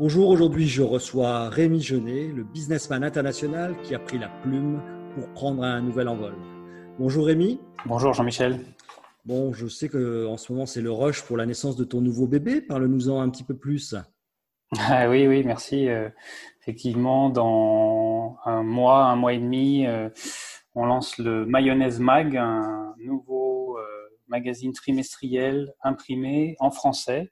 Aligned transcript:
Bonjour, 0.00 0.30
aujourd'hui 0.30 0.66
je 0.66 0.80
reçois 0.80 1.50
Rémi 1.50 1.82
Genet, 1.82 2.28
le 2.28 2.42
businessman 2.42 3.04
international 3.04 3.76
qui 3.82 3.94
a 3.94 3.98
pris 3.98 4.16
la 4.16 4.30
plume 4.30 4.80
pour 5.14 5.28
prendre 5.34 5.62
un 5.62 5.82
nouvel 5.82 6.08
envol. 6.08 6.32
Bonjour 6.98 7.26
Rémi. 7.26 7.60
Bonjour 7.84 8.14
Jean-Michel. 8.14 8.60
Bon, 9.26 9.52
je 9.52 9.66
sais 9.66 9.90
qu'en 9.90 10.38
ce 10.38 10.52
moment 10.52 10.64
c'est 10.64 10.80
le 10.80 10.90
rush 10.90 11.22
pour 11.24 11.36
la 11.36 11.44
naissance 11.44 11.76
de 11.76 11.84
ton 11.84 12.00
nouveau 12.00 12.26
bébé. 12.26 12.62
Parle-nous-en 12.62 13.20
un 13.20 13.28
petit 13.28 13.44
peu 13.44 13.54
plus. 13.54 13.94
Ah, 14.78 15.10
oui, 15.10 15.26
oui, 15.26 15.42
merci. 15.44 15.86
Euh, 15.90 16.08
effectivement, 16.62 17.28
dans 17.28 18.38
un 18.46 18.62
mois, 18.62 19.04
un 19.04 19.16
mois 19.16 19.34
et 19.34 19.38
demi, 19.38 19.86
euh, 19.86 20.08
on 20.74 20.86
lance 20.86 21.18
le 21.18 21.44
Mayonnaise 21.44 22.00
Mag, 22.00 22.38
un 22.38 22.94
nouveau 23.04 23.76
euh, 23.76 23.82
magazine 24.28 24.72
trimestriel 24.72 25.74
imprimé 25.82 26.56
en 26.58 26.70
français 26.70 27.30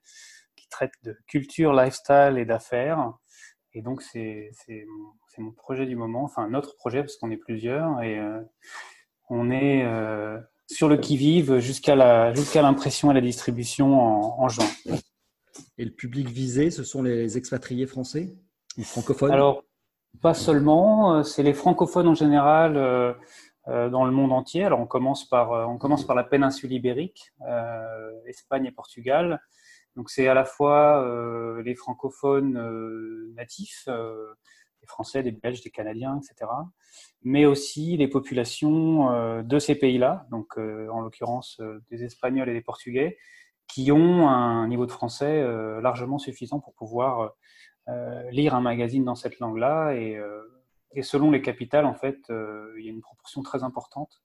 qui 0.69 0.77
traite 0.77 0.93
de 1.03 1.17
culture, 1.27 1.73
lifestyle 1.73 2.37
et 2.37 2.45
d'affaires. 2.45 3.13
Et 3.73 3.83
donc, 3.83 4.03
c'est 4.03 4.51
mon, 5.39 5.53
projet 5.53 5.87
du 5.87 5.95
moment, 5.95 6.25
enfin 6.25 6.49
notre 6.49 6.75
projet 6.75 7.01
parce 7.01 7.17
qu'on 7.17 7.31
est 7.31 7.37
plusieurs 7.37 8.03
et 8.03 8.19
euh, 8.19 8.41
on 9.31 9.53
est 9.53 9.85
euh, 9.85 10.37
sur 10.67 10.89
le 10.89 10.97
qui-vive 10.97 11.59
jusqu'à 11.61 11.95
l'impression 11.95 13.13
et 13.13 13.15
la 13.15 13.21
distribution 13.21 14.01
en, 14.41 14.49
juin. 14.49 14.67
Et 15.77 15.85
le 15.85 15.93
public 15.93 16.29
visé, 16.29 16.73
ce 16.73 16.83
sont 16.83 17.03
les 17.03 17.39
expatriés 17.39 17.87
français 17.87 18.35
ou 18.77 18.83
francophones? 18.83 19.31
Alors, 19.31 19.63
pas 20.21 20.35
seulement, 20.35 21.23
c'est 21.23 21.45
les 21.45 21.55
francophones 21.55 22.09
en 22.09 22.15
général 22.15 22.77
euh, 23.69 23.91
dans 23.91 24.07
le 24.07 24.13
monde 24.13 24.33
entier. 24.33 24.65
Alors 24.65 24.81
on 24.81 24.87
commence 24.87 25.29
par, 25.29 25.53
euh, 25.53 25.67
on 25.67 25.77
commence 25.77 26.07
par 26.07 26.17
la 26.17 26.25
péninsule 26.25 26.73
ibérique, 26.73 27.35
euh, 27.47 28.11
Espagne 28.27 28.65
et 28.65 28.71
Portugal. 28.71 29.43
Donc 29.99 30.09
c'est 30.09 30.29
à 30.29 30.35
la 30.35 30.47
fois 30.47 31.05
les 31.63 31.75
francophones 31.75 33.35
natifs, 33.35 33.87
les 33.89 34.87
Français, 34.87 35.23
les 35.23 35.33
Belges, 35.33 35.63
les 35.65 35.71
Canadiens, 35.71 36.19
etc. 36.19 36.51
Mais 37.23 37.45
aussi 37.45 37.97
les 37.97 38.09
populations 38.09 39.43
de 39.43 39.59
ces 39.59 39.75
pays-là, 39.75 40.27
donc 40.31 40.57
en 40.57 41.01
l'occurrence 41.01 41.61
des 41.91 42.05
Espagnols 42.05 42.49
et 42.49 42.55
des 42.55 42.63
Portugais, 42.63 43.19
qui 43.67 43.93
ont 43.93 44.29
un 44.29 44.67
niveau 44.69 44.87
de 44.87 44.93
français 44.93 45.45
largement 45.83 46.19
suffisant 46.19 46.61
pour 46.61 46.75
pouvoir 46.75 47.33
lire 48.31 48.55
un 48.55 48.61
magazine 48.61 49.05
dans 49.05 49.17
cette 49.17 49.41
langue-là 49.41 49.95
et 50.93 51.03
selon 51.03 51.31
les 51.31 51.43
capitales, 51.43 51.87
en 51.87 51.95
fait, 51.95 52.19
euh, 52.31 52.75
il 52.79 52.85
y 52.85 52.89
a 52.89 52.93
une 52.93 53.01
proportion 53.01 53.43
très 53.43 53.63
importante. 53.63 54.23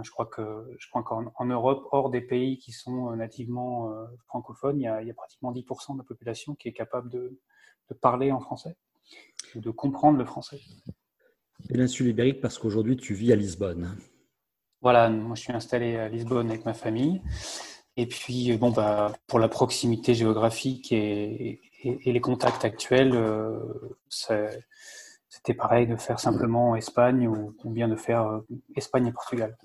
Je 0.00 0.10
crois 0.10 0.26
que 0.26 0.74
je 0.78 0.88
crois 0.88 1.02
qu'en 1.02 1.44
Europe, 1.44 1.86
hors 1.92 2.08
des 2.08 2.22
pays 2.22 2.56
qui 2.58 2.72
sont 2.72 3.10
euh, 3.10 3.16
nativement 3.16 3.92
euh, 3.92 4.06
francophones, 4.26 4.80
il 4.80 4.84
y, 4.84 4.86
a, 4.86 5.14
pratiquement 5.14 5.52
10% 5.52 5.94
de 5.94 5.98
la 5.98 6.04
population 6.04 6.54
qui 6.54 6.68
est 6.68 6.72
capable 6.72 7.10
de, 7.10 7.38
parler 8.00 8.32
en 8.32 8.40
français 8.40 8.74
de 9.54 9.70
comprendre 9.70 10.16
le 10.16 10.24
français. 10.24 10.60
Et 11.68 11.76
l'insule 11.76 12.06
ibérique 12.06 12.40
parce 12.40 12.56
qu'aujourd'hui 12.56 12.96
tu 12.96 13.12
vis 13.12 13.32
à 13.32 13.36
Lisbonne. 13.36 13.94
Voilà, 14.80 15.10
moi 15.10 15.34
je 15.34 15.42
suis 15.42 15.52
installé 15.52 15.96
à 15.96 16.08
Lisbonne 16.08 16.48
avec 16.48 16.64
ma 16.64 16.72
famille. 16.72 17.20
Et 17.98 18.06
puis, 18.06 18.56
bon, 18.56 18.70
bah, 18.70 19.12
pour 19.26 19.38
la 19.38 19.48
proximité 19.48 20.14
géographique 20.14 20.90
et, 20.92 21.60
les 21.84 22.20
contacts 22.20 22.64
actuels, 22.64 23.12
c'est 24.08 24.64
c'était 25.32 25.54
pareil 25.54 25.86
de 25.86 25.96
faire 25.96 26.20
simplement 26.20 26.76
Espagne 26.76 27.26
ou, 27.26 27.54
bien 27.64 27.88
de 27.88 27.96
faire 27.96 28.26
euh, 28.26 28.46
Espagne 28.76 29.06
et 29.06 29.12
Portugal. 29.12 29.56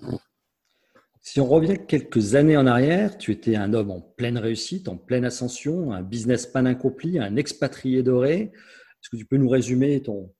Si 1.20 1.42
on 1.42 1.46
revient 1.46 1.76
quelques 1.86 2.36
années 2.36 2.56
en 2.56 2.66
arrière, 2.66 3.18
tu 3.18 3.32
étais 3.32 3.54
un 3.54 3.74
homme 3.74 3.90
en 3.90 4.00
pleine 4.00 4.38
réussite, 4.38 4.88
en 4.88 4.96
pleine 4.96 5.26
ascension, 5.26 5.92
un 5.92 6.00
businessman 6.00 6.66
incompli, 6.66 7.18
un 7.18 7.36
expatrié 7.36 8.02
doré. 8.02 8.50
Est-ce 8.50 9.10
que 9.10 9.16
tu 9.18 9.26
peux 9.26 9.36
nous 9.36 9.50
résumer 9.50 10.00
ton, 10.00 10.32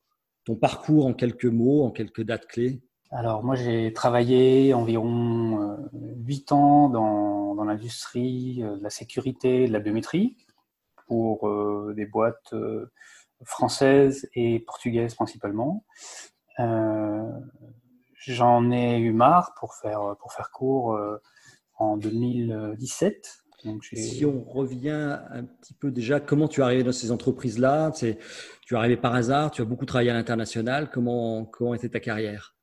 ton 0.47 0.57
parcours 0.57 1.05
en 1.05 1.13
quelques 1.13 1.45
mots, 1.45 1.85
en 1.85 1.91
quelques 1.91 2.23
dates 2.23 2.47
clés? 2.47 2.81
Alors 3.11 3.45
moi 3.45 3.55
j'ai 3.55 3.93
travaillé 3.93 4.73
environ 4.73 5.77
8 5.93 6.53
euh, 6.53 6.55
ans 6.55 6.89
dans, 6.89 7.55
dans 7.55 7.65
l'industrie 7.65 8.63
euh, 8.63 8.79
de 8.79 8.83
la 8.83 8.91
sécurité, 8.91 9.69
de 9.69 9.73
la 9.75 9.81
biométrie, 9.81 10.39
pour 11.07 11.51
des 11.95 12.05
boîtes 12.05 12.53
française 13.45 14.29
et 14.35 14.61
portugaise 14.61 15.15
principalement. 15.15 15.85
Euh, 16.61 17.31
j'en 18.27 18.71
ai 18.71 18.99
eu 18.99 19.13
marre 19.13 19.55
pour 19.59 19.75
faire, 19.75 20.17
pour 20.21 20.33
faire 20.33 20.51
court 20.51 20.95
euh, 20.95 21.21
en 21.77 21.97
2017. 21.97 23.45
Donc 23.65 23.85
si 23.85 24.25
on 24.25 24.45
revient 24.45 25.19
un 25.31 25.45
petit 25.45 25.75
peu 25.75 25.91
déjà, 25.91 26.21
comment 26.21 26.47
tu 26.47 26.61
es 26.61 26.63
arrivé 26.63 26.85
dans 26.85 26.93
ces 26.93 27.11
entreprises-là? 27.11 27.91
Tu 27.93 28.07
es 28.09 28.19
arrivé 28.73 28.97
par 28.97 29.15
hasard, 29.15 29.51
tu 29.51 29.63
as 29.63 29.65
beaucoup 29.65 29.87
travaillé 29.87 30.11
à 30.11 30.15
l'international. 30.15 30.91
Comment, 30.91 31.45
comment 31.45 31.75
était 31.75 31.89
ta 31.89 32.01
carrière? 32.01 32.55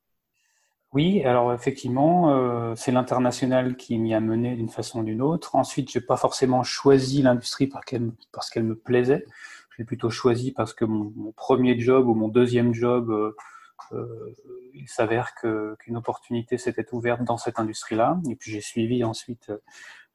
Oui, 0.94 1.22
alors 1.26 1.52
effectivement, 1.52 2.34
euh, 2.34 2.74
c'est 2.78 2.94
l'international 2.94 3.76
qui 3.76 3.98
m'y 3.98 4.14
a 4.14 4.22
mené 4.22 4.56
d'une 4.56 4.70
façon 4.70 5.02
ou 5.02 5.04
d'une 5.04 5.22
autre. 5.22 5.58
Ensuite, 5.58 5.92
je 5.92 6.00
n'ai 6.00 6.06
pas 6.06 6.16
forcément 6.16 6.64
choisi 6.64 7.22
l'industrie 7.22 7.68
parce 7.68 8.50
qu'elle 8.50 8.64
me 8.64 8.76
plaisait 8.76 9.26
je 9.76 9.82
l'ai 9.82 9.86
plutôt 9.86 10.10
choisi 10.10 10.54
parce 10.54 10.74
que 10.74 10.86
mon, 10.86 11.34
premier 11.34 11.78
job 11.78 12.08
ou 12.08 12.14
mon 12.14 12.30
deuxième 12.30 12.74
job, 12.74 13.12
euh, 13.12 13.36
euh, 13.92 14.34
il 14.74 14.88
s'avère 14.88 15.36
qu'une 15.36 15.98
opportunité 15.98 16.58
s'était 16.58 16.94
ouverte 16.94 17.24
dans 17.24 17.36
cette 17.36 17.60
industrie-là. 17.60 18.18
Et 18.30 18.36
puis 18.36 18.52
j'ai 18.52 18.62
suivi 18.62 19.04
ensuite 19.04 19.50
euh, 19.50 19.58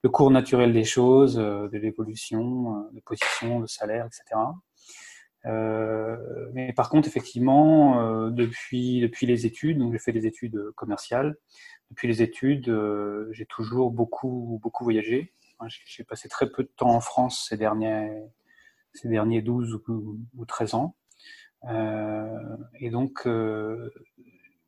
le 0.03 0.09
cours 0.09 0.31
naturel 0.31 0.73
des 0.73 0.85
choses, 0.85 1.35
de 1.35 1.77
l'évolution, 1.77 2.89
de 2.91 3.01
position, 3.01 3.61
de 3.61 3.67
salaire, 3.67 4.07
etc. 4.07 4.41
mais 6.55 6.73
par 6.73 6.89
contre, 6.89 7.07
effectivement, 7.07 8.31
depuis, 8.31 9.03
depuis 9.03 9.27
les 9.27 9.45
études, 9.45 9.77
donc 9.79 9.93
j'ai 9.93 9.99
fait 9.99 10.13
des 10.13 10.27
études 10.27 10.71
commerciales, 10.75 11.37
depuis 11.91 12.09
les 12.09 12.23
études, 12.23 12.75
j'ai 13.33 13.45
toujours 13.45 13.91
beaucoup, 13.91 14.59
beaucoup 14.63 14.85
voyagé. 14.85 15.35
J'ai 15.85 16.05
passé 16.05 16.31
très 16.31 16.49
peu 16.49 16.63
de 16.63 16.71
temps 16.75 16.95
en 16.95 17.01
France 17.01 17.49
ces 17.51 17.59
derniers, 17.59 18.11
ces 18.95 19.09
derniers 19.09 19.43
12 19.43 19.81
ou, 19.89 20.45
13 20.47 20.75
ans. 20.75 20.97
Euh, 21.65 22.57
et 22.79 22.91
donc, 22.91 23.23
euh, 23.27 23.91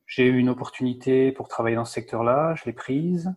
j'ai 0.05 0.25
eu 0.27 0.37
une 0.37 0.49
opportunité 0.49 1.31
pour 1.31 1.47
travailler 1.47 1.75
dans 1.75 1.85
ce 1.85 1.93
secteur-là, 1.93 2.55
je 2.55 2.65
l'ai 2.65 2.73
prise 2.73 3.33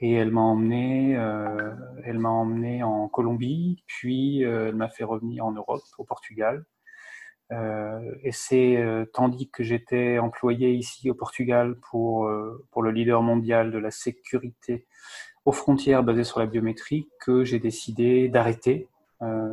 et 0.00 0.14
elle 0.14 0.30
m'a 0.30 0.40
emmené, 0.40 1.16
euh, 1.16 1.74
elle 2.04 2.18
m'a 2.18 2.28
emmené 2.28 2.82
en 2.82 3.08
Colombie, 3.08 3.82
puis 3.86 4.42
elle 4.42 4.76
m'a 4.76 4.88
fait 4.88 5.04
revenir 5.04 5.44
en 5.44 5.52
Europe, 5.52 5.82
au 5.98 6.04
Portugal. 6.04 6.64
et 7.50 8.32
c'est 8.32 8.78
tandis 9.12 9.50
que 9.50 9.64
j'étais 9.64 10.18
employé 10.18 10.72
ici 10.72 11.10
au 11.10 11.14
Portugal 11.14 11.76
pour, 11.90 12.30
pour 12.70 12.82
le 12.82 12.90
leader 12.92 13.22
mondial 13.22 13.72
de 13.72 13.78
la 13.78 13.90
sécurité 13.90 14.86
aux 15.44 15.52
frontières 15.52 16.04
basée 16.04 16.24
sur 16.24 16.40
la 16.40 16.46
biométrie 16.46 17.08
que 17.20 17.44
j'ai 17.44 17.58
décidé 17.58 18.28
d'arrêter 18.28 18.88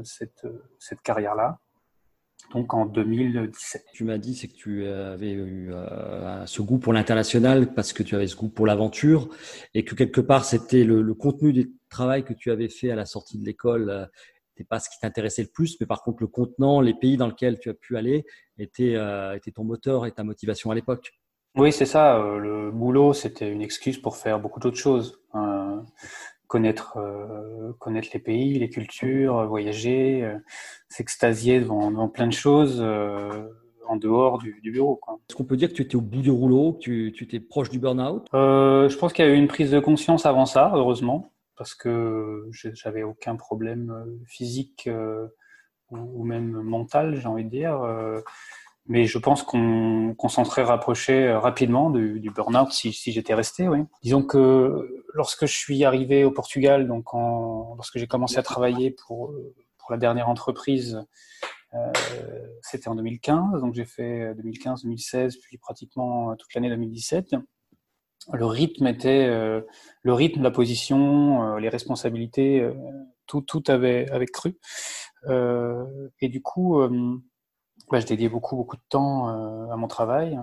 cette, 0.03 0.47
cette 0.79 1.01
carrière-là. 1.01 1.59
Donc 2.53 2.73
en 2.73 2.85
2017. 2.85 3.85
Tu 3.93 4.03
m'as 4.03 4.17
dit 4.17 4.35
c'est 4.35 4.47
que 4.47 4.53
tu 4.53 4.85
avais 4.85 5.31
eu 5.31 5.73
euh, 5.73 6.45
ce 6.45 6.61
goût 6.61 6.77
pour 6.77 6.93
l'international 6.93 7.73
parce 7.73 7.91
que 7.91 8.03
tu 8.03 8.15
avais 8.15 8.27
ce 8.27 8.35
goût 8.35 8.49
pour 8.49 8.67
l'aventure 8.67 9.29
et 9.73 9.83
que 9.83 9.95
quelque 9.95 10.21
part 10.21 10.45
c'était 10.45 10.83
le, 10.83 11.13
contenu 11.13 11.53
du 11.53 11.73
travail 11.89 12.23
que 12.23 12.33
tu 12.33 12.51
avais 12.51 12.69
fait 12.69 12.91
à 12.91 12.95
la 12.95 13.05
sortie 13.05 13.39
de 13.39 13.45
l'école 13.45 13.89
euh, 13.89 14.05
n'était 14.55 14.67
pas 14.67 14.79
ce 14.79 14.89
qui 14.89 14.99
t'intéressait 14.99 15.41
le 15.41 15.49
plus, 15.49 15.77
mais 15.79 15.85
par 15.85 16.01
contre 16.01 16.21
le 16.21 16.27
contenant, 16.27 16.81
les 16.81 16.93
pays 16.93 17.17
dans 17.17 17.27
lesquels 17.27 17.59
tu 17.59 17.69
as 17.69 17.73
pu 17.73 17.97
aller 17.97 18.25
étaient, 18.57 18.95
euh, 18.95 19.37
ton 19.53 19.63
moteur 19.63 20.05
et 20.05 20.11
ta 20.11 20.23
motivation 20.23 20.71
à 20.71 20.75
l'époque. 20.75 21.11
Oui, 21.55 21.71
c'est 21.71 21.85
ça. 21.85 22.17
Euh, 22.17 22.37
le 22.37 22.71
boulot, 22.71 23.13
c'était 23.13 23.51
une 23.51 23.61
excuse 23.61 23.97
pour 23.97 24.17
faire 24.17 24.39
beaucoup 24.39 24.59
d'autres 24.59 24.77
choses. 24.77 25.19
Connaître, 26.47 26.97
connaître 27.79 28.09
les 28.13 28.19
pays, 28.19 28.59
les 28.59 28.69
cultures, 28.69 29.47
voyager, 29.47 30.31
s'extasier 30.89 31.59
devant, 31.59 32.07
plein 32.07 32.27
de 32.27 32.33
choses 32.33 32.81
en 33.87 33.95
dehors 33.95 34.37
du, 34.37 34.71
bureau. 34.71 34.99
Est-ce 35.27 35.35
qu'on 35.35 35.43
peut 35.43 35.57
dire 35.57 35.69
que 35.69 35.73
tu 35.73 35.81
étais 35.81 35.95
au 35.95 36.01
bout 36.01 36.21
du 36.21 36.31
rouleau, 36.31 36.73
que 36.73 36.79
tu, 36.79 37.13
tu 37.15 37.23
étais 37.23 37.39
proche 37.39 37.69
du 37.69 37.79
burn-out? 37.79 38.27
Je 38.33 38.97
pense 38.97 39.11
qu'il 39.13 39.25
y 39.25 39.27
a 39.27 39.31
eu 39.31 39.37
une 39.37 39.47
prise 39.47 39.71
de 39.71 39.79
conscience 39.79 40.25
avant 40.25 40.45
ça, 40.45 40.71
heureusement 40.75 41.31
parce 41.55 41.73
que 41.73 42.49
j'avais 42.51 43.03
aucun 43.03 43.35
problème 43.35 43.91
euh, 43.91 44.25
physique 44.25 44.87
euh, 44.87 45.27
ou 45.91 46.23
même 46.23 46.51
mental, 46.61 47.19
j'ai 47.19 47.27
envie 47.27 47.45
de 47.45 47.49
dire. 47.49 47.79
Euh, 48.85 48.91
mais 48.91 49.05
je 49.05 49.17
pense 49.17 49.43
qu'on 49.43 50.15
s'en 50.29 50.45
serait 50.45 50.63
rapproché 50.63 51.31
rapidement 51.33 51.89
du, 51.89 52.19
du 52.19 52.29
burn-out 52.29 52.71
si, 52.71 52.93
si 52.93 53.11
j'étais 53.11 53.33
resté. 53.33 53.67
Oui. 53.67 53.79
Disons 54.03 54.23
que 54.23 55.03
lorsque 55.13 55.45
je 55.45 55.57
suis 55.57 55.83
arrivé 55.83 56.23
au 56.23 56.31
Portugal, 56.31 56.87
donc 56.87 57.13
en, 57.13 57.75
lorsque 57.75 57.97
j'ai 57.97 58.07
commencé 58.07 58.37
à 58.37 58.43
travailler 58.43 58.91
pour, 58.91 59.33
pour 59.77 59.91
la 59.91 59.97
dernière 59.97 60.29
entreprise, 60.29 61.03
euh, 61.73 61.91
c'était 62.61 62.87
en 62.87 62.95
2015. 62.95 63.61
Donc 63.61 63.73
j'ai 63.73 63.85
fait 63.85 64.33
2015-2016, 64.35 65.39
puis 65.41 65.57
pratiquement 65.57 66.35
toute 66.35 66.53
l'année 66.53 66.69
2017 66.69 67.35
le 68.33 68.45
rythme 68.45 68.87
était 68.87 69.27
euh, 69.27 69.61
le 70.01 70.13
rythme, 70.13 70.41
la 70.41 70.51
position, 70.51 71.55
euh, 71.55 71.59
les 71.59 71.69
responsabilités, 71.69 72.61
euh, 72.61 72.73
tout, 73.27 73.41
tout 73.41 73.63
avait, 73.67 74.09
avait 74.11 74.25
cru. 74.25 74.57
et 76.21 76.29
du 76.29 76.41
coup, 76.41 76.79
bah, 77.91 77.99
je 77.99 78.05
dédiais 78.05 78.29
beaucoup 78.29 78.55
beaucoup 78.55 78.77
de 78.77 78.83
temps 78.89 79.27
à 79.69 79.75
mon 79.75 79.87
travail. 79.87 80.39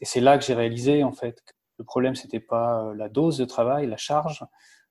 Et 0.00 0.04
c'est 0.04 0.20
là 0.20 0.38
que 0.38 0.44
j'ai 0.44 0.54
réalisé 0.54 1.04
en 1.04 1.12
fait 1.12 1.42
que 1.44 1.52
le 1.78 1.84
problème 1.84 2.14
c'était 2.14 2.40
pas 2.40 2.92
la 2.94 3.08
dose 3.08 3.38
de 3.38 3.44
travail, 3.44 3.86
la 3.86 3.96
charge. 3.96 4.44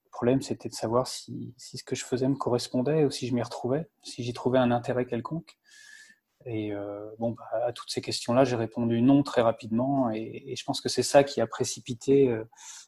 Le 0.06 0.10
problème 0.12 0.42
c'était 0.42 0.70
de 0.70 0.74
savoir 0.74 1.08
si, 1.08 1.54
ce 1.58 1.84
que 1.84 1.96
je 1.96 2.06
faisais 2.06 2.28
me 2.28 2.36
correspondait 2.36 3.06
ou 3.06 3.12
si 3.12 3.28
je 3.28 3.34
m'y 3.34 3.42
retrouvais, 3.42 3.90
si 4.04 4.24
j'y 4.24 4.34
trouvais 4.34 4.60
un 4.60 4.72
intérêt 4.72 5.06
quelconque. 5.06 5.58
Et 6.46 6.74
euh, 6.74 7.10
bon, 7.20 7.32
bah, 7.32 7.46
à 7.66 7.72
toutes 7.72 7.90
ces 7.90 8.02
questions-là, 8.02 8.44
j'ai 8.44 8.56
répondu 8.56 9.02
non 9.02 9.24
très 9.24 9.42
rapidement. 9.42 10.12
Et, 10.12 10.54
je 10.56 10.64
pense 10.64 10.82
que 10.82 10.90
c'est 10.90 11.04
ça 11.04 11.24
qui 11.24 11.42
a 11.42 11.48
précipité 11.48 12.30
euh, 12.30 12.44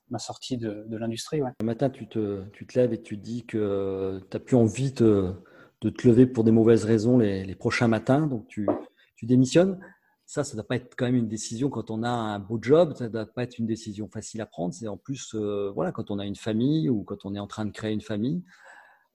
ma 0.09 0.19
sortie 0.19 0.57
de, 0.57 0.85
l'industrie. 0.89 1.41
Un 1.41 1.65
matin, 1.65 1.89
tu 1.89 2.07
te, 2.07 2.43
lèves 2.75 2.93
et 2.93 3.01
tu 3.01 3.17
te 3.17 3.23
dis 3.23 3.45
que 3.45 4.19
tu 4.29 4.37
n'as 4.37 4.43
plus 4.43 4.57
envie 4.57 4.91
de 4.91 5.33
te 5.79 6.07
lever 6.07 6.25
pour 6.25 6.43
des 6.43 6.51
mauvaises 6.51 6.85
raisons 6.85 7.17
les, 7.17 7.55
prochains 7.55 7.87
matins. 7.87 8.27
Donc, 8.27 8.47
tu, 8.47 8.67
tu 9.15 9.25
démissionnes. 9.25 9.79
Ça, 10.25 10.43
ça 10.43 10.53
ne 10.53 10.61
doit 10.61 10.67
pas 10.67 10.77
être 10.77 10.95
quand 10.97 11.05
même 11.05 11.15
une 11.15 11.27
décision 11.27 11.69
quand 11.69 11.91
on 11.91 12.01
a 12.01 12.09
un 12.09 12.39
beau 12.39 12.57
job. 12.59 12.93
Ça 12.95 13.05
ne 13.05 13.09
doit 13.09 13.25
pas 13.27 13.43
être 13.43 13.59
une 13.59 13.67
décision 13.67 14.09
facile 14.11 14.41
à 14.41 14.45
prendre. 14.45 14.73
C'est 14.73 14.87
en 14.87 14.97
plus, 14.97 15.35
euh, 15.35 15.71
voilà, 15.73 15.91
quand 15.91 16.09
on 16.09 16.17
a 16.17 16.25
une 16.25 16.35
famille 16.35 16.89
ou 16.89 17.03
quand 17.03 17.25
on 17.25 17.35
est 17.35 17.39
en 17.39 17.47
train 17.47 17.65
de 17.65 17.71
créer 17.71 17.93
une 17.93 18.01
famille. 18.01 18.43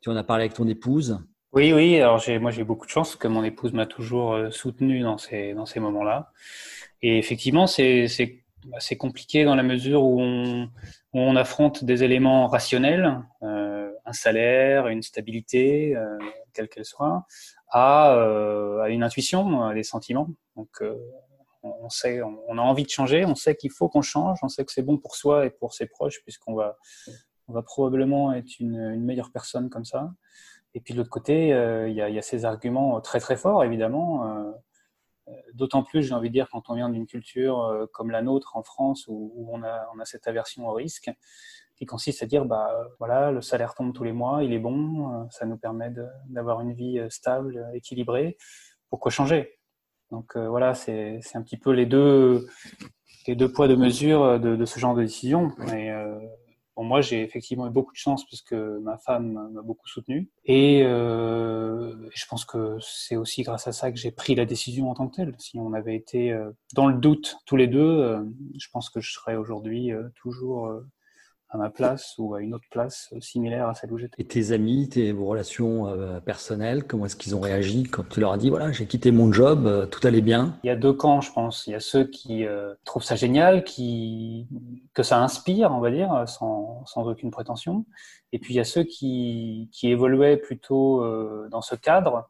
Tu 0.01 0.09
en 0.09 0.17
as 0.17 0.25
parlé 0.25 0.45
avec 0.45 0.55
ton 0.55 0.69
épouse. 0.69 1.19
Oui, 1.53 1.73
oui. 1.73 2.01
Alors 2.01 2.23
moi 2.41 2.53
j'ai 2.53 2.63
beaucoup 2.63 2.87
de 2.87 2.91
chance 2.91 3.17
que 3.17 3.27
mon 3.27 3.43
épouse 3.43 3.73
m'a 3.73 3.87
toujours 3.87 4.35
euh, 4.35 4.51
soutenu 4.51 5.01
dans 5.01 5.19
ces 5.19 5.53
dans 5.53 5.67
ces 5.67 5.81
moments-là. 5.81 6.33
Et 7.03 7.19
effectivement, 7.19 7.67
c'est 7.67 8.07
c'est 8.07 8.45
c'est 8.79 8.97
compliqué 8.97 9.45
dans 9.45 9.57
la 9.57 9.63
mesure 9.65 10.05
où 10.05 10.23
on, 11.13 11.37
affronte 11.37 11.83
des 11.83 12.05
éléments 12.05 12.47
rationnels, 12.47 13.21
euh, 13.43 13.91
un 14.05 14.13
salaire, 14.13 14.87
une 14.89 15.03
stabilité, 15.03 15.97
quelle 16.53 16.69
qu'elle 16.69 16.85
soit, 16.85 17.27
à, 17.71 18.15
euh, 18.15 18.81
à 18.81 18.89
une 18.91 19.03
intuition, 19.03 19.63
à 19.63 19.75
des 19.75 19.83
sentiments. 19.83 20.29
Donc 20.57 20.69
euh, 20.83 20.97
on 21.63 21.89
sait, 21.91 22.21
on 22.23 22.59
a 22.59 22.63
envie 22.63 22.85
de 22.85 22.91
changer, 22.91 23.25
on 23.27 23.35
sait 23.35 23.55
qu'il 23.55 23.71
faut 23.71 23.89
qu'on 23.89 24.03
change, 24.03 24.39
on 24.43 24.49
sait 24.49 24.65
que 24.65 24.73
c'est 24.73 24.83
bon 24.83 24.97
pour 24.97 25.15
soi 25.15 25.47
et 25.47 25.51
pour 25.51 25.75
ses 25.75 25.87
proches 25.87 26.23
puisqu'on 26.23 26.55
va 26.55 26.79
on 27.49 27.53
va 27.53 27.63
probablement 27.63 28.33
être 28.33 28.61
une, 28.61 28.77
une 28.77 29.05
meilleure 29.05 29.33
personne 29.33 29.71
comme 29.71 29.85
ça. 29.85 30.13
Et 30.75 30.81
puis 30.81 30.95
de 30.95 30.99
l'autre 30.99 31.11
côté, 31.11 31.53
euh, 31.53 31.89
il 31.89 31.97
y, 31.97 32.01
a, 32.01 32.23
ces 32.23 32.45
arguments 32.45 33.01
très 33.01 33.19
très 33.19 33.37
forts, 33.37 33.65
évidemment. 33.65 34.25
Euh, 35.29 35.33
d'autant 35.55 35.83
plus, 35.83 36.05
j'ai 36.05 36.15
envie 36.15 36.29
de 36.29 36.35
dire, 36.35 36.49
quand 36.51 36.71
on 36.71 36.75
vient 36.75 36.89
d'une 36.89 37.07
culture 37.07 37.89
comme 37.93 38.13
la 38.13 38.23
nôtre 38.23 38.57
en 38.57 38.63
France, 38.63 39.07
où, 39.09 39.49
on, 39.51 39.65
a, 39.65 39.89
on, 39.95 39.99
a, 39.99 40.05
cette 40.05 40.29
aversion 40.29 40.69
au 40.69 40.73
risque, 40.73 41.11
qui 41.81 41.87
consiste 41.87 42.23
à 42.23 42.27
dire, 42.27 42.45
bah 42.45 42.71
voilà, 42.99 43.33
le 43.33 43.41
salaire 43.41 43.75
tombe 43.75 43.93
tous 43.93 44.05
les 44.05 44.13
mois, 44.13 44.45
il 44.45 44.53
est 44.53 44.59
bon, 44.59 45.27
ça 45.31 45.47
nous 45.47 45.57
permet 45.57 45.91
d'avoir 46.29 46.61
une 46.61 46.75
vie 46.75 47.01
stable, 47.09 47.67
équilibrée. 47.75 48.37
Pourquoi 48.91 49.11
changer? 49.11 49.59
Donc 50.11 50.37
voilà, 50.37 50.75
c'est 50.75 51.21
un 51.35 51.43
petit 51.43 51.57
peu 51.57 51.71
les 51.71 51.87
deux, 51.87 52.47
les 53.27 53.35
deux 53.35 53.51
poids 53.51 53.67
de 53.67 53.77
mesure 53.77 54.39
de, 54.39 54.65
ce 54.67 54.79
genre 54.79 54.95
de 54.95 55.03
décision. 55.03 55.53
Et, 55.75 55.91
moi, 56.83 57.01
j'ai 57.01 57.23
effectivement 57.23 57.67
eu 57.67 57.71
beaucoup 57.71 57.93
de 57.93 57.99
chance 57.99 58.25
puisque 58.25 58.53
ma 58.53 58.97
femme 58.99 59.51
m'a 59.53 59.63
beaucoup 59.63 59.89
soutenu. 59.89 60.31
Et 60.45 60.83
euh, 60.85 62.09
je 62.15 62.27
pense 62.27 62.45
que 62.45 62.79
c'est 62.81 63.17
aussi 63.17 63.43
grâce 63.43 63.67
à 63.67 63.73
ça 63.73 63.91
que 63.91 63.99
j'ai 63.99 64.11
pris 64.11 64.35
la 64.35 64.45
décision 64.45 64.91
en 64.91 64.95
tant 64.95 65.09
que 65.09 65.17
telle. 65.17 65.35
Si 65.39 65.59
on 65.59 65.73
avait 65.73 65.97
été 65.97 66.33
euh, 66.33 66.51
dans 66.75 66.89
le 66.89 66.95
doute 66.95 67.39
tous 67.47 67.57
les 67.57 67.67
deux, 67.67 67.81
euh, 67.81 68.23
je 68.59 68.69
pense 68.73 68.91
que 68.91 69.01
je 69.01 69.13
serais 69.13 69.37
aujourd'hui 69.37 69.93
toujours 70.17 70.73
à 71.51 71.59
ma 71.59 71.69
place 71.69 72.15
ou 72.19 72.35
à 72.35 72.41
une 72.41 72.55
autre 72.55 72.69
place 72.71 73.13
similaire 73.21 73.69
à 73.69 73.75
celle 73.75 73.93
où 73.93 73.99
j'étais. 73.99 74.23
Et 74.23 74.25
tes 74.25 74.53
amis, 74.53 74.89
tes 74.89 75.11
vos 75.11 75.27
relations 75.27 75.89
euh, 75.89 76.21
personnelles, 76.21 76.85
comment 76.85 77.07
est-ce 77.07 77.17
qu'ils 77.17 77.35
ont 77.35 77.41
réagi 77.41 77.83
quand 77.83 78.09
tu 78.09 78.21
leur 78.21 78.33
as 78.33 78.39
dit 78.39 78.51
voilà, 78.51 78.71
j'ai 78.71 78.87
quitté 78.87 79.11
mon 79.11 79.33
job, 79.33 79.67
euh, 79.67 79.87
tout 79.87 80.07
allait 80.07 80.21
bien? 80.21 80.57
Il 80.63 80.69
y 80.69 80.71
a 80.71 80.77
deux 80.77 80.93
camps, 80.93 81.21
je 81.21 81.33
pense. 81.33 81.67
Il 81.67 81.73
y 81.73 81.75
a 81.75 81.81
ceux 81.81 82.05
qui 82.05 82.47
euh, 82.47 82.75
trouvent 82.85 83.03
ça 83.03 83.17
génial, 83.17 83.65
qui 83.65 84.47
que 84.95 85.03
ça 85.03 85.21
inspire, 85.21 85.73
on 85.73 85.81
va 85.81 85.91
dire, 85.91 86.25
sans, 86.29 86.85
sans 86.87 87.09
aucune 87.09 87.33
prétention. 87.33 87.85
Et 88.33 88.39
puis 88.39 88.55
il 88.55 88.57
y 88.57 88.61
a 88.61 88.65
ceux 88.65 88.85
qui, 88.85 89.69
qui 89.73 89.91
évoluaient 89.91 90.37
plutôt 90.37 91.05
dans 91.49 91.63
ce 91.63 91.75
cadre 91.75 92.29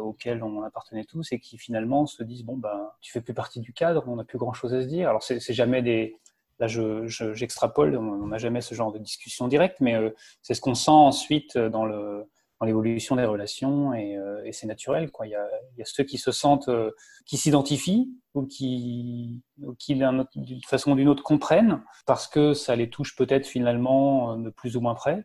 auquel 0.00 0.42
on 0.42 0.62
appartenait 0.62 1.04
tous 1.04 1.32
et 1.32 1.40
qui 1.40 1.58
finalement 1.58 2.06
se 2.06 2.22
disent 2.22 2.44
bon 2.44 2.56
ben 2.56 2.90
tu 3.00 3.12
fais 3.12 3.20
plus 3.20 3.34
partie 3.34 3.60
du 3.60 3.72
cadre, 3.72 4.04
on 4.06 4.16
n'a 4.16 4.24
plus 4.24 4.38
grand 4.38 4.52
chose 4.52 4.72
à 4.72 4.80
se 4.80 4.86
dire. 4.86 5.08
Alors 5.08 5.22
c'est 5.22 5.40
jamais 5.52 5.82
des 5.82 6.16
Là, 6.64 7.06
j'extrapole, 7.34 7.92
je, 7.92 7.98
on 7.98 8.26
n'a 8.26 8.38
jamais 8.38 8.60
ce 8.60 8.74
genre 8.74 8.92
de 8.92 8.98
discussion 8.98 9.48
directe, 9.48 9.78
mais 9.80 9.94
euh, 9.94 10.10
c'est 10.42 10.54
ce 10.54 10.60
qu'on 10.60 10.74
sent 10.74 10.90
ensuite 10.90 11.58
dans 11.58 11.84
le 11.84 12.26
dans 12.60 12.66
l'évolution 12.66 13.16
des 13.16 13.24
relations 13.24 13.92
et, 13.94 14.16
euh, 14.16 14.48
c'est 14.52 14.66
naturel. 14.66 15.10
Il, 15.24 15.30
y 15.30 15.34
a, 15.34 15.46
il 15.72 15.80
y 15.80 15.82
a 15.82 15.84
ceux 15.84 16.04
qui 16.04 16.18
se 16.18 16.30
sentent, 16.30 16.68
euh, 16.68 16.92
qui 17.26 17.36
s'identifient 17.36 18.08
ou 18.34 18.46
qui, 18.46 19.42
ou 19.60 19.74
qui 19.74 19.94
d'une 19.94 20.62
façon 20.64 20.92
ou 20.92 20.94
d'une 20.94 21.08
autre 21.08 21.24
comprennent 21.24 21.82
parce 22.06 22.28
que 22.28 22.54
ça 22.54 22.76
les 22.76 22.88
touche 22.88 23.16
peut-être 23.16 23.46
finalement 23.46 24.38
de 24.38 24.50
plus 24.50 24.76
ou 24.76 24.80
moins 24.80 24.94
près. 24.94 25.24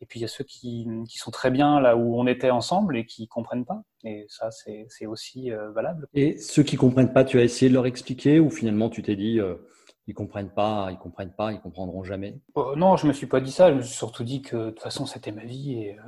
Et 0.00 0.06
puis 0.06 0.20
il 0.20 0.22
y 0.22 0.26
a 0.26 0.28
ceux 0.28 0.44
qui, 0.44 0.86
qui, 1.08 1.18
sont 1.18 1.30
très 1.30 1.50
bien 1.50 1.80
là 1.80 1.96
où 1.96 2.20
on 2.20 2.26
était 2.26 2.50
ensemble 2.50 2.98
et 2.98 3.06
qui 3.06 3.26
comprennent 3.26 3.64
pas. 3.64 3.82
Et 4.04 4.26
ça, 4.28 4.50
c'est 4.50 5.06
aussi 5.06 5.50
valable. 5.74 6.06
Et 6.14 6.36
ceux 6.36 6.62
qui 6.62 6.76
comprennent 6.76 7.12
pas, 7.12 7.24
tu 7.24 7.40
as 7.40 7.42
essayé 7.42 7.68
de 7.68 7.74
leur 7.74 7.86
expliquer 7.86 8.38
ou 8.38 8.50
finalement 8.50 8.90
tu 8.90 9.02
t'es 9.02 9.16
dit 9.16 9.40
ils 10.08 10.14
comprennent 10.14 10.48
pas, 10.48 10.88
ils 10.90 10.98
comprennent 10.98 11.32
pas, 11.32 11.52
ils 11.52 11.60
comprendront 11.60 12.02
jamais 12.02 12.40
euh, 12.56 12.74
Non, 12.74 12.96
je 12.96 13.06
me 13.06 13.12
suis 13.12 13.26
pas 13.26 13.40
dit 13.40 13.52
ça. 13.52 13.70
Je 13.70 13.76
me 13.76 13.82
suis 13.82 13.94
surtout 13.94 14.24
dit 14.24 14.40
que 14.42 14.56
de 14.56 14.70
toute 14.70 14.80
façon 14.80 15.06
c'était 15.06 15.32
ma 15.32 15.44
vie 15.44 15.74
et 15.74 15.98
euh, 15.98 16.02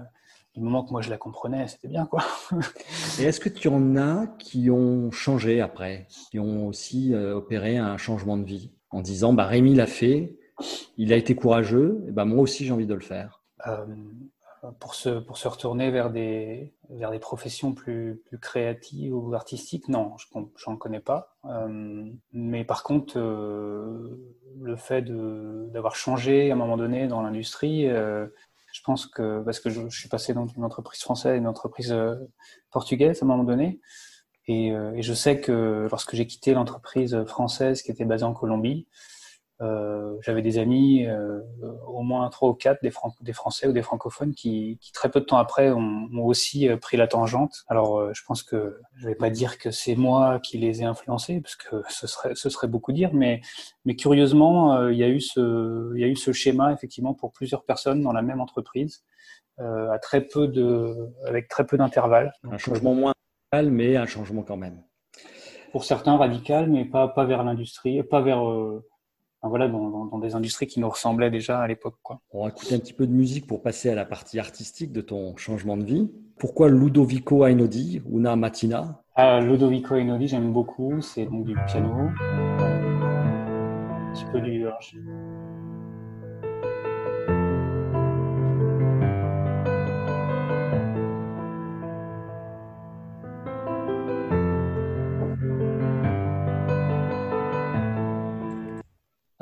du 0.55 0.61
moment 0.61 0.83
que 0.83 0.91
moi 0.91 1.03
je 1.03 1.11
la 1.11 1.19
comprenais, 1.19 1.69
c'était 1.69 1.87
bien 1.87 2.07
quoi. 2.07 2.25
et 3.21 3.25
est-ce 3.25 3.39
que 3.39 3.51
tu 3.51 3.69
en 3.69 3.97
as 3.97 4.27
qui 4.39 4.71
ont 4.71 5.11
changé 5.11 5.61
après, 5.61 6.09
qui 6.31 6.39
ont 6.39 6.67
aussi 6.67 7.15
euh, 7.15 7.37
opéré 7.37 7.77
un 7.77 7.99
changement 7.99 8.39
de 8.39 8.45
vie 8.45 8.73
en 8.91 9.03
disant 9.03 9.35
bah 9.35 9.45
Rémi 9.45 9.75
l'a 9.75 9.87
fait, 9.87 10.39
il 10.97 11.13
a 11.13 11.17
été 11.17 11.35
courageux, 11.35 12.03
et 12.09 12.11
bah 12.11 12.25
moi 12.25 12.41
aussi 12.41 12.65
j'ai 12.65 12.73
envie 12.73 12.87
de 12.87 12.95
le 12.95 13.01
faire? 13.01 13.43
Pour 14.79 14.95
se, 14.95 15.09
pour 15.21 15.39
se 15.39 15.49
retourner 15.49 15.91
vers 15.91 16.11
des, 16.11 16.75
vers 16.91 17.11
des 17.11 17.19
professions 17.19 17.73
plus, 17.73 18.21
plus 18.27 18.39
créatives 18.39 19.15
ou 19.15 19.35
artistiques, 19.35 19.89
non, 19.89 20.15
je 20.19 20.71
n'en 20.71 20.77
connais 20.77 21.01
pas. 21.01 21.37
Euh, 21.47 22.05
mais 22.33 22.65
par 22.65 22.83
contre, 22.83 23.19
euh, 23.19 24.19
le 24.61 24.77
fait 24.77 25.03
d'avoir 25.03 25.97
changé 25.97 26.51
à 26.51 26.55
un 26.55 26.57
moment 26.57 26.77
donné 26.77 27.09
dans 27.09 27.23
l'industrie, 27.23 27.89
euh, 27.89 28.27
je 28.73 28.83
pense 28.83 29.07
que, 29.07 29.43
parce 29.43 29.61
que 29.61 29.71
je, 29.71 29.89
suis 29.89 30.09
passé 30.09 30.35
dans 30.35 30.47
une 30.47 30.65
entreprise 30.65 31.01
française 31.01 31.35
et 31.35 31.39
une 31.39 31.49
entreprise 31.49 31.97
portugaise 32.71 33.23
à 33.23 33.25
un 33.25 33.29
moment 33.29 33.45
donné, 33.45 33.81
et 34.47 34.73
je 35.03 35.13
sais 35.15 35.41
que 35.41 35.87
lorsque 35.89 36.17
j'ai 36.17 36.27
quitté 36.27 36.55
l'entreprise 36.55 37.25
française 37.25 37.83
qui 37.83 37.93
était 37.93 38.05
basée 38.05 38.25
en 38.25 38.35
Colombie, 38.35 38.89
euh, 39.63 40.17
j'avais 40.23 40.41
des 40.41 40.59
amis, 40.59 41.07
euh, 41.07 41.41
au 41.87 42.03
moins 42.03 42.29
trois 42.31 42.49
ou 42.49 42.55
quatre, 42.55 42.83
des, 42.83 42.93
des 43.21 43.33
Français 43.33 43.69
ou 43.69 43.73
des 43.73 43.83
francophones, 43.83 44.35
qui, 44.35 44.79
qui, 44.81 44.93
très 44.93 45.11
peu 45.11 45.21
de 45.21 45.27
temps 45.27 45.37
après 45.37 45.71
ont, 45.71 46.09
ont 46.15 46.25
aussi 46.25 46.69
euh, 46.69 46.77
pris 46.79 46.97
la 46.97 47.07
tangente. 47.07 47.65
Alors, 47.69 47.99
euh, 47.99 48.11
je 48.15 48.23
pense 48.25 48.43
que 48.43 48.81
je 48.97 49.07
vais 49.07 49.15
pas 49.15 49.29
dire 49.29 49.59
que 49.59 49.71
c'est 49.71 49.97
moi 49.97 50.41
qui 50.41 50.57
les 50.57 50.81
ai 50.81 50.85
influencés, 50.85 51.41
parce 51.41 51.57
que 51.57 51.83
ce 51.89 52.07
serait, 52.07 52.35
ce 52.35 52.49
serait 52.49 52.69
beaucoup 52.69 52.93
dire, 52.93 53.11
mais, 53.13 53.43
mais 53.85 53.97
curieusement, 53.97 54.89
il 54.89 54.97
y 54.97 55.05
a 55.05 55.09
eu 55.09 55.21
ce, 55.21 55.93
il 55.95 56.01
y 56.01 56.05
a 56.05 56.09
eu 56.09 56.17
ce 56.17 56.33
schéma 56.33 56.73
effectivement 56.73 57.13
pour 57.13 57.33
plusieurs 57.33 57.65
personnes 57.65 58.03
dans 58.03 58.13
la 58.13 58.23
même 58.23 58.41
entreprise, 58.41 59.05
à 59.59 59.99
très 59.99 60.23
peu 60.23 60.49
de, 60.49 61.11
avec 61.27 61.49
très 61.49 61.67
peu 61.67 61.77
d'intervalle. 61.77 62.33
Un 62.51 62.57
changement 62.57 62.95
moins 62.95 63.13
radical, 63.53 63.71
mais 63.71 63.97
un 63.97 64.07
changement 64.07 64.43
quand 64.43 64.57
même. 64.57 64.83
Pour 65.71 65.85
certains 65.85 66.17
radical, 66.17 66.71
mais 66.71 66.87
pas, 66.87 67.09
pas 67.09 67.27
vers 67.27 67.45
l'industrie, 67.45 68.03
pas 68.03 68.23
vers 68.23 68.43
voilà, 69.43 69.69
dans, 69.69 70.07
dans, 70.07 70.19
des 70.19 70.35
industries 70.35 70.67
qui 70.67 70.81
nous 70.81 70.89
ressemblaient 70.89 71.31
déjà 71.31 71.61
à 71.61 71.67
l'époque. 71.67 71.95
On 72.33 72.45
va 72.45 72.51
écouter 72.51 72.75
un 72.75 72.79
petit 72.79 72.93
peu 72.93 73.07
de 73.07 73.13
musique 73.13 73.47
pour 73.47 73.63
passer 73.63 73.91
à 73.91 73.95
la 73.95 74.05
partie 74.05 74.39
artistique 74.39 74.93
de 74.93 75.01
ton 75.01 75.37
changement 75.37 75.77
de 75.77 75.85
vie. 75.85 76.11
Pourquoi 76.39 76.69
Ludovico 76.69 77.47
Einaudi, 77.47 78.03
Una 78.11 78.37
Matina 78.37 79.03
ah, 79.17 79.41
Ludovico 79.41 79.97
Einaudi, 79.97 80.29
j'aime 80.29 80.51
beaucoup. 80.51 81.03
C'est 81.03 81.27
donc 81.27 81.45
du 81.45 81.55
piano, 81.67 81.91
un 81.91 82.15
petit 84.15 84.25
peu 84.33 84.41
du. 84.41 84.65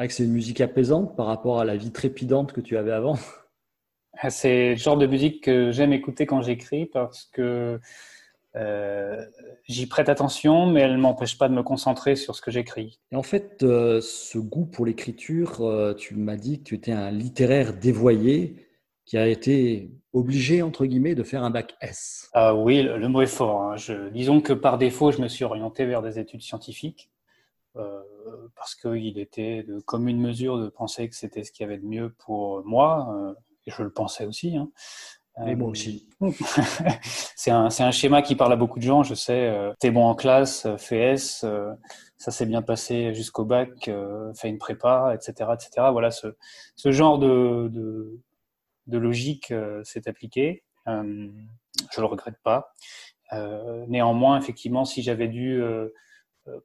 Que 0.07 0.13
c'est 0.13 0.25
une 0.25 0.33
musique 0.33 0.61
apaisante 0.61 1.17
par 1.17 1.27
rapport 1.27 1.59
à 1.59 1.65
la 1.65 1.77
vie 1.77 1.91
trépidante 1.91 2.53
que 2.53 2.61
tu 2.61 2.77
avais 2.77 2.93
avant? 2.93 3.19
Ah, 4.21 4.31
c'est 4.31 4.71
le 4.71 4.77
genre 4.77 4.97
de 4.97 5.07
musique 5.07 5.45
que 5.45 5.71
j'aime 5.71 5.93
écouter 5.93 6.27
quand 6.27 6.43
j'écris 6.43 6.87
parce 6.87 7.27
que 7.33 7.79
euh, 8.57 9.25
j'y 9.69 9.87
prête 9.87 10.09
attention, 10.09 10.67
mais 10.67 10.81
elle 10.81 10.95
ne 10.95 11.01
m'empêche 11.01 11.39
pas 11.39 11.49
de 11.49 11.55
me 11.55 11.63
concentrer 11.63 12.17
sur 12.17 12.35
ce 12.35 12.43
que 12.43 12.51
j'écris. 12.51 12.99
Et 13.13 13.17
en 13.17 13.23
fait, 13.23 13.63
euh, 13.63 14.01
ce 14.01 14.39
goût 14.39 14.67
pour 14.67 14.87
l'écriture, 14.87 15.61
euh, 15.61 15.95
tu 15.95 16.17
m'as 16.17 16.37
dit 16.37 16.59
que 16.59 16.65
tu 16.65 16.75
étais 16.75 16.93
un 16.93 17.11
littéraire 17.11 17.75
dévoyé 17.75 18.67
qui 19.05 19.17
a 19.17 19.27
été 19.27 19.91
obligé, 20.13 20.63
entre 20.63 20.85
guillemets, 20.87 21.15
de 21.15 21.23
faire 21.23 21.45
un 21.45 21.51
bac 21.51 21.77
S. 21.81 22.29
Ah 22.33 22.55
oui, 22.55 22.83
le, 22.83 23.09
mot 23.09 23.23
est 23.23 23.27
fort. 23.27 23.63
Hein. 23.63 23.77
Je, 23.77 24.09
disons 24.11 24.41
que 24.41 24.53
par 24.53 24.79
défaut, 24.79 25.13
je 25.13 25.23
me 25.23 25.29
suis 25.29 25.45
orienté 25.45 25.87
vers 25.87 26.03
des 26.03 26.19
études 26.19 26.43
scientifiques. 26.43 27.11
Euh, 27.77 28.03
parce 28.57 28.75
qu'il 28.75 29.19
était 29.19 29.63
de 29.63 29.79
commune 29.79 30.21
mesure 30.21 30.59
de 30.59 30.69
penser 30.69 31.09
que 31.09 31.15
c'était 31.15 31.45
ce 31.45 31.53
qu'il 31.53 31.65
y 31.65 31.67
avait 31.67 31.79
de 31.79 31.87
mieux 31.87 32.11
pour 32.19 32.65
moi, 32.65 33.15
euh, 33.15 33.35
et 33.67 33.71
je 33.71 33.83
le 33.83 33.93
pensais 33.93 34.25
aussi. 34.27 34.57
Hein. 34.57 34.71
Et 35.47 35.55
moi 35.55 35.69
aussi. 35.69 36.09
c'est 37.37 37.53
un, 37.53 37.67
un, 37.67 37.91
schéma 37.93 38.23
qui 38.23 38.35
parle 38.35 38.53
à 38.53 38.57
beaucoup 38.57 38.81
de 38.81 38.85
gens, 38.85 39.05
je 39.05 39.15
sais. 39.15 39.47
Euh, 39.49 39.73
t'es 39.79 39.93
bon 39.93 40.05
en 40.05 40.17
classe, 40.17 40.67
fais 40.79 41.13
S, 41.13 41.47
ça 42.17 42.31
s'est 42.33 42.47
bien 42.47 42.63
passé 42.63 43.15
jusqu'au 43.15 43.45
bac, 43.45 43.89
fais 44.35 44.49
une 44.49 44.59
prépa, 44.59 45.15
etc. 45.15 45.51
etc. 45.55 45.89
Voilà, 45.93 46.11
ce, 46.11 46.35
ce 46.75 46.91
genre 46.91 47.21
de, 47.21 47.69
de, 47.69 48.19
de 48.89 48.99
logique 48.99 49.55
s'est 49.85 50.09
appliqué. 50.09 50.65
je 50.87 52.01
le 52.01 52.07
regrette 52.07 52.39
pas. 52.43 52.75
néanmoins, 53.87 54.41
effectivement, 54.41 54.85
si 54.85 55.03
j'avais 55.03 55.29
dû 55.29 55.63
euh, 55.63 55.91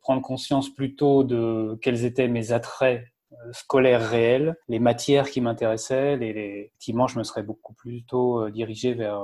prendre 0.02 0.22
conscience 0.22 0.74
plutôt 0.74 1.24
de 1.24 1.78
quels 1.82 2.06
étaient 2.06 2.28
mes 2.28 2.52
attraits 2.52 3.06
euh, 3.32 3.52
scolaires 3.52 4.08
réels, 4.08 4.56
les 4.68 4.80
matières 4.80 5.30
qui 5.30 5.42
m'intéressaient. 5.42 6.18
Les, 6.18 6.34
les... 6.34 6.60
Effectivement, 6.68 7.08
je 7.08 7.18
me 7.18 7.24
serais 7.24 7.44
beaucoup 7.44 7.74
plutôt 7.74 8.42
euh, 8.42 8.52
dirigé 8.52 8.94
vers, 8.94 9.22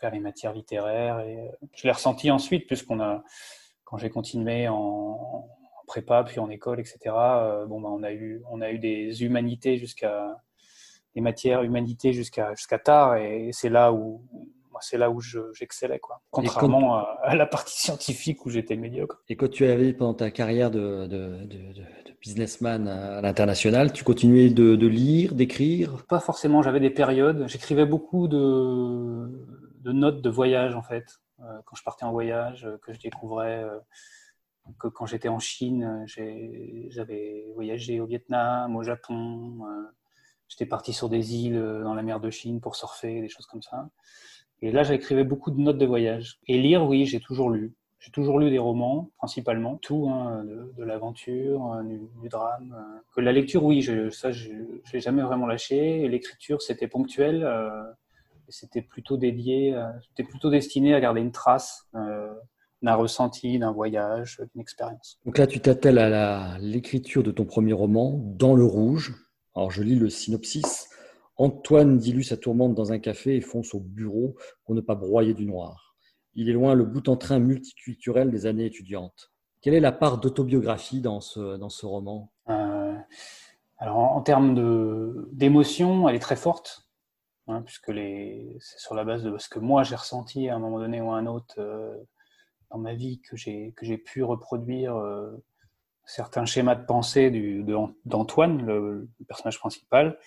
vers 0.00 0.10
les 0.10 0.20
matières 0.20 0.52
littéraires. 0.52 1.24
Je 1.74 1.84
l'ai 1.84 1.92
ressenti 1.92 2.30
ensuite, 2.30 2.66
puisqu'on 2.66 3.00
a, 3.00 3.22
quand 3.84 3.98
j'ai 3.98 4.10
continué 4.10 4.68
en, 4.68 5.48
prépa, 5.86 6.22
puis 6.22 6.38
en 6.38 6.48
école, 6.50 6.78
etc. 6.78 6.98
bon, 7.66 7.80
bah, 7.80 7.88
on 7.90 8.04
a 8.04 8.12
eu, 8.12 8.42
on 8.48 8.60
a 8.60 8.70
eu 8.70 8.78
des 8.78 9.24
humanités 9.24 9.76
jusqu'à 9.76 10.36
des 11.14 11.20
matières 11.20 11.62
humanités 11.62 12.12
jusqu'à 12.12 12.54
jusqu'à 12.54 12.78
tard, 12.78 13.16
et 13.16 13.50
c'est 13.52 13.68
là 13.68 13.92
où 13.92 14.22
c'est 14.80 14.98
là 14.98 15.10
où 15.10 15.20
j'excellais, 15.20 15.98
quoi. 15.98 16.20
Contrairement 16.30 16.96
à, 17.22 17.34
la 17.34 17.46
partie 17.46 17.80
scientifique 17.80 18.44
où 18.46 18.50
j'étais 18.50 18.76
médiocre. 18.76 19.22
Et 19.28 19.36
quand 19.36 19.50
tu 19.50 19.66
avais 19.66 19.92
pendant 19.92 20.14
ta 20.14 20.30
carrière 20.30 20.70
de, 20.70 21.06
de, 21.06 21.46
businessman 22.20 22.86
à 22.86 23.20
l'international, 23.20 23.92
tu 23.92 24.04
continuais 24.04 24.50
de, 24.50 24.86
lire, 24.86 25.34
d'écrire? 25.34 26.04
Pas 26.06 26.20
forcément, 26.20 26.62
j'avais 26.62 26.80
des 26.80 26.90
périodes. 26.90 27.46
J'écrivais 27.48 27.86
beaucoup 27.86 28.28
de, 28.28 29.28
notes 29.84 30.22
de 30.22 30.30
voyage, 30.30 30.74
en 30.74 30.82
fait. 30.82 31.04
Euh, 31.40 31.60
quand 31.64 31.76
je 31.76 31.82
partais 31.82 32.04
en 32.04 32.12
voyage, 32.12 32.66
euh, 32.66 32.76
que 32.82 32.92
je 32.92 33.00
découvrais 33.00 33.64
euh, 33.64 33.78
que 34.78 34.88
quand 34.88 35.06
j'étais 35.06 35.28
en 35.28 35.38
Chine, 35.38 36.04
j'avais 36.06 37.50
voyagé 37.54 38.00
au 38.00 38.06
Vietnam, 38.06 38.76
au 38.76 38.82
Japon. 38.82 39.60
J'étais 40.48 40.66
parti 40.66 40.92
sur 40.92 41.08
des 41.08 41.34
îles 41.34 41.60
dans 41.82 41.94
la 41.94 42.02
mer 42.02 42.20
de 42.20 42.30
Chine 42.30 42.60
pour 42.60 42.76
surfer, 42.76 43.20
des 43.20 43.28
choses 43.28 43.46
comme 43.46 43.62
ça. 43.62 43.88
Et 44.62 44.72
là, 44.72 44.82
j'écrivais 44.82 45.24
beaucoup 45.24 45.50
de 45.50 45.60
notes 45.60 45.78
de 45.78 45.86
voyage. 45.86 46.38
Et 46.46 46.58
lire, 46.58 46.84
oui, 46.86 47.06
j'ai 47.06 47.20
toujours 47.20 47.50
lu. 47.50 47.72
J'ai 47.98 48.10
toujours 48.10 48.38
lu 48.38 48.50
des 48.50 48.58
romans, 48.58 49.10
principalement, 49.18 49.76
tout, 49.76 50.08
hein, 50.08 50.44
de, 50.44 50.84
l'aventure, 50.84 51.74
euh, 51.74 51.82
du, 51.82 52.28
drame. 52.30 52.74
Euh. 52.74 52.98
Que 53.14 53.20
la 53.20 53.32
lecture, 53.32 53.62
oui, 53.62 53.82
je, 53.82 54.08
ça, 54.08 54.32
je 54.32 54.50
n'ai 54.92 55.00
jamais 55.00 55.22
vraiment 55.22 55.46
lâché. 55.46 56.08
L'écriture, 56.08 56.62
c'était 56.62 56.88
ponctuel. 56.88 57.44
Euh, 57.44 57.70
c'était 58.48 58.82
plutôt 58.82 59.16
dédié, 59.16 59.80
c'était 60.08 60.28
plutôt 60.28 60.50
destiné 60.50 60.92
à 60.92 61.00
garder 61.00 61.20
une 61.20 61.30
trace 61.30 61.88
d'un 61.94 62.94
ressenti, 62.96 63.60
d'un 63.60 63.70
voyage, 63.70 64.42
d'une 64.52 64.60
expérience. 64.60 65.20
Donc 65.24 65.38
là, 65.38 65.46
tu 65.46 65.60
t'attelles 65.60 65.98
à 65.98 66.58
l'écriture 66.58 67.22
de 67.22 67.30
ton 67.30 67.44
premier 67.44 67.72
roman, 67.72 68.18
Dans 68.18 68.56
le 68.56 68.64
rouge. 68.64 69.14
Alors, 69.54 69.70
je 69.70 69.84
lis 69.84 69.94
le 69.94 70.10
synopsis. 70.10 70.89
Antoine 71.40 71.96
dilue 71.96 72.20
sa 72.20 72.36
tourmente 72.36 72.74
dans 72.74 72.92
un 72.92 72.98
café 72.98 73.34
et 73.34 73.40
fonce 73.40 73.74
au 73.74 73.80
bureau 73.80 74.36
pour 74.62 74.74
ne 74.74 74.82
pas 74.82 74.94
broyer 74.94 75.32
du 75.32 75.46
noir. 75.46 75.96
Il 76.34 76.50
est 76.50 76.52
loin 76.52 76.74
le 76.74 76.84
bout 76.84 77.08
en 77.08 77.16
train 77.16 77.38
multiculturel 77.38 78.30
des 78.30 78.44
années 78.44 78.66
étudiantes. 78.66 79.32
Quelle 79.62 79.72
est 79.72 79.80
la 79.80 79.90
part 79.90 80.18
d'autobiographie 80.18 81.00
dans 81.00 81.22
ce, 81.22 81.56
dans 81.56 81.70
ce 81.70 81.86
roman? 81.86 82.30
Euh, 82.50 82.94
Alors, 83.78 83.96
en, 83.96 84.20
termes 84.20 85.24
d'émotion, 85.32 86.10
elle 86.10 86.16
est 86.16 86.18
très 86.20 86.36
forte, 86.36 86.86
hein, 87.48 87.62
puisque 87.62 87.90
c'est 87.90 88.78
sur 88.78 88.94
la 88.94 89.04
base 89.04 89.22
de 89.22 89.38
ce 89.38 89.48
que 89.48 89.58
moi 89.58 89.82
j'ai 89.82 89.96
ressenti 89.96 90.50
à 90.50 90.56
un 90.56 90.58
moment 90.58 90.78
donné 90.78 91.00
ou 91.00 91.10
à 91.10 91.16
un 91.16 91.26
autre 91.26 91.54
euh, 91.56 91.96
dans 92.70 92.78
ma 92.78 92.92
vie 92.92 93.22
que 93.22 93.36
j'ai 93.36 93.98
pu 93.98 94.22
reproduire 94.22 94.94
euh, 94.94 95.42
certains 96.04 96.44
schémas 96.44 96.74
de 96.74 96.84
pensée 96.84 97.30
d'Antoine, 98.04 98.62
le, 98.62 99.08
le, 99.18 99.24
personnage 99.26 99.58
principal. 99.58 100.18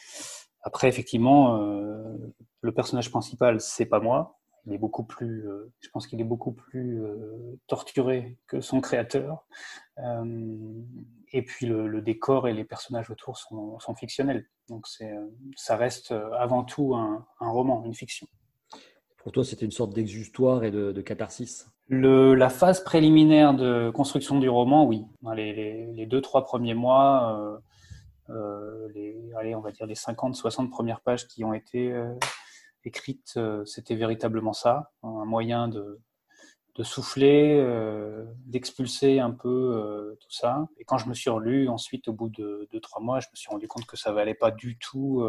Après, 0.63 0.87
effectivement, 0.87 1.61
euh, 1.61 2.33
le 2.61 2.71
personnage 2.71 3.11
principal, 3.11 3.59
c'est 3.59 3.85
pas 3.85 3.99
moi. 3.99 4.39
Il 4.65 4.71
est 4.73 4.77
beaucoup 4.77 5.03
plus, 5.03 5.45
euh, 5.45 5.73
je 5.81 5.89
pense 5.89 6.07
qu'il 6.07 6.21
est 6.21 6.25
beaucoup 6.25 6.53
plus 6.53 7.03
euh, 7.03 7.59
torturé 7.67 8.37
que 8.47 8.61
son 8.61 8.79
créateur. 8.79 9.45
et 11.33 11.41
puis 11.41 11.65
le, 11.65 12.01
décor 12.01 12.47
et 12.47 12.53
les 12.53 12.63
personnages 12.63 13.09
autour 13.09 13.37
sont, 13.37 13.95
fictionnels. 13.95 14.45
Donc 14.69 14.87
ça 15.57 15.75
reste 15.75 16.13
avant 16.37 16.63
tout 16.63 16.95
un, 16.95 17.25
roman, 17.39 17.83
une 17.85 17.93
fiction. 17.93 18.27
Pour 19.17 19.33
toi, 19.33 19.43
c'était 19.43 19.65
une 19.65 19.71
sorte 19.71 19.93
d'exutoire 19.93 20.63
et 20.63 20.71
de, 20.71 21.01
catharsis 21.01 21.67
le, 21.89 22.33
La 22.33 22.49
phase 22.49 22.81
préliminaire 22.81 23.53
de 23.53 23.89
construction 23.89 24.39
du 24.39 24.47
roman, 24.47 24.85
oui. 24.85 25.03
Les, 25.35 25.91
les 25.91 26.05
deux, 26.05 26.21
trois 26.21 26.45
premiers 26.45 26.73
mois, 26.73 27.61
les, 28.29 29.31
allez, 29.37 29.55
on 29.55 29.61
va 29.61 29.71
dire 29.71 29.85
les 29.85 29.95
50, 29.95 30.35
60 30.35 30.69
premières 30.69 31.01
pages 31.01 31.27
qui 31.27 31.43
ont 31.43 31.53
été 31.53 31.91
euh, 31.91 32.13
écrites, 32.85 33.33
euh, 33.37 33.65
c'était 33.65 33.95
véritablement 33.95 34.53
ça, 34.53 34.91
un 35.03 35.25
moyen 35.25 35.67
de, 35.67 35.99
de 36.75 36.83
souffler, 36.83 37.63
d'expulser 38.45 39.19
un 39.19 39.31
peu 39.31 40.17
tout 40.19 40.31
ça. 40.31 40.67
Et 40.77 40.85
quand 40.85 40.97
je 40.97 41.07
me 41.07 41.13
suis 41.13 41.29
relu 41.29 41.69
ensuite, 41.69 42.07
au 42.07 42.13
bout 42.13 42.29
de 42.29 42.67
2-3 42.73 43.03
mois, 43.03 43.19
je 43.19 43.27
me 43.31 43.35
suis 43.35 43.49
rendu 43.49 43.67
compte 43.67 43.85
que 43.85 43.97
ça 43.97 44.11
valait 44.11 44.33
pas 44.33 44.49
du 44.49 44.77
tout 44.79 45.23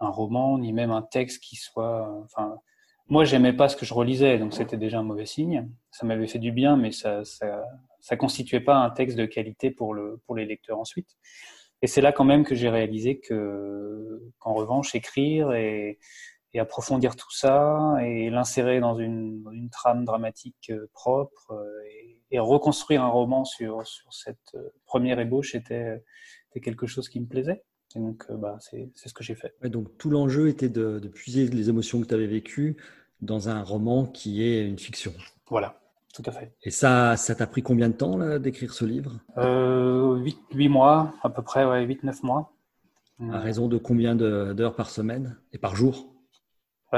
un 0.00 0.08
roman, 0.08 0.58
ni 0.58 0.72
même 0.72 0.90
un 0.90 1.02
texte 1.02 1.42
qui 1.42 1.56
soit. 1.56 2.10
Enfin, 2.24 2.56
moi, 3.08 3.24
j'aimais 3.24 3.54
pas 3.54 3.68
ce 3.68 3.76
que 3.76 3.86
je 3.86 3.94
relisais, 3.94 4.38
donc 4.38 4.52
c'était 4.52 4.76
déjà 4.76 4.98
un 4.98 5.02
mauvais 5.02 5.26
signe. 5.26 5.68
Ça 5.90 6.06
m'avait 6.06 6.26
fait 6.26 6.38
du 6.38 6.52
bien, 6.52 6.76
mais 6.76 6.92
ça, 6.92 7.24
ça, 7.24 7.64
ça 7.98 8.16
constituait 8.16 8.60
pas 8.60 8.76
un 8.76 8.90
texte 8.90 9.16
de 9.16 9.26
qualité 9.26 9.70
pour 9.70 9.94
le 9.94 10.20
pour 10.26 10.36
les 10.36 10.44
lecteurs 10.44 10.78
ensuite. 10.78 11.16
Et 11.82 11.86
c'est 11.86 12.00
là 12.00 12.12
quand 12.12 12.24
même 12.24 12.44
que 12.44 12.54
j'ai 12.54 12.68
réalisé 12.68 13.20
que, 13.20 14.32
qu'en 14.38 14.54
revanche, 14.54 14.94
écrire 14.94 15.52
et, 15.52 15.98
et, 16.52 16.60
approfondir 16.60 17.16
tout 17.16 17.30
ça 17.30 17.96
et 18.02 18.28
l'insérer 18.30 18.80
dans 18.80 18.96
une, 18.96 19.44
une, 19.52 19.70
trame 19.70 20.04
dramatique 20.04 20.70
euh, 20.70 20.90
propre 20.92 21.52
euh, 21.52 21.82
et, 21.88 22.18
et, 22.32 22.38
reconstruire 22.38 23.02
un 23.02 23.08
roman 23.08 23.44
sur, 23.44 23.86
sur 23.86 24.12
cette 24.12 24.54
euh, 24.54 24.68
première 24.84 25.20
ébauche 25.20 25.54
était, 25.54 26.02
c'était 26.48 26.60
quelque 26.60 26.86
chose 26.86 27.08
qui 27.08 27.20
me 27.20 27.26
plaisait. 27.26 27.64
Et 27.96 27.98
donc, 27.98 28.30
bah, 28.30 28.56
c'est 28.60 28.88
ce 28.94 29.12
que 29.12 29.24
j'ai 29.24 29.34
fait. 29.34 29.52
donc, 29.64 29.98
tout 29.98 30.10
l'enjeu 30.10 30.48
était 30.48 30.68
de, 30.68 31.00
de, 31.00 31.08
puiser 31.08 31.48
les 31.48 31.70
émotions 31.70 32.00
que 32.00 32.06
tu 32.06 32.14
avais 32.14 32.28
vécues 32.28 32.76
dans 33.20 33.48
un 33.48 33.62
roman 33.62 34.06
qui 34.06 34.44
est 34.44 34.64
une 34.64 34.78
fiction. 34.78 35.12
Voilà, 35.48 35.79
tout 36.14 36.22
à 36.26 36.32
fait. 36.32 36.52
Et 36.62 36.70
ça, 36.70 37.16
ça 37.16 37.34
t'a 37.34 37.46
pris 37.46 37.62
combien 37.62 37.88
de 37.88 37.94
temps 37.94 38.38
d'écrire 38.38 38.72
ce 38.74 38.84
livre? 38.84 39.20
Euh, 39.38 40.16
8, 40.16 40.38
8, 40.54 40.68
mois, 40.68 41.14
à 41.22 41.30
peu 41.30 41.42
près, 41.42 41.64
ouais, 41.64 41.86
8-9 41.86 42.24
mois. 42.24 42.52
À 43.32 43.38
raison 43.38 43.68
de 43.68 43.76
combien 43.76 44.14
d'heures 44.14 44.74
par 44.74 44.88
semaine 44.88 45.36
et 45.52 45.58
par 45.58 45.76
jour? 45.76 46.10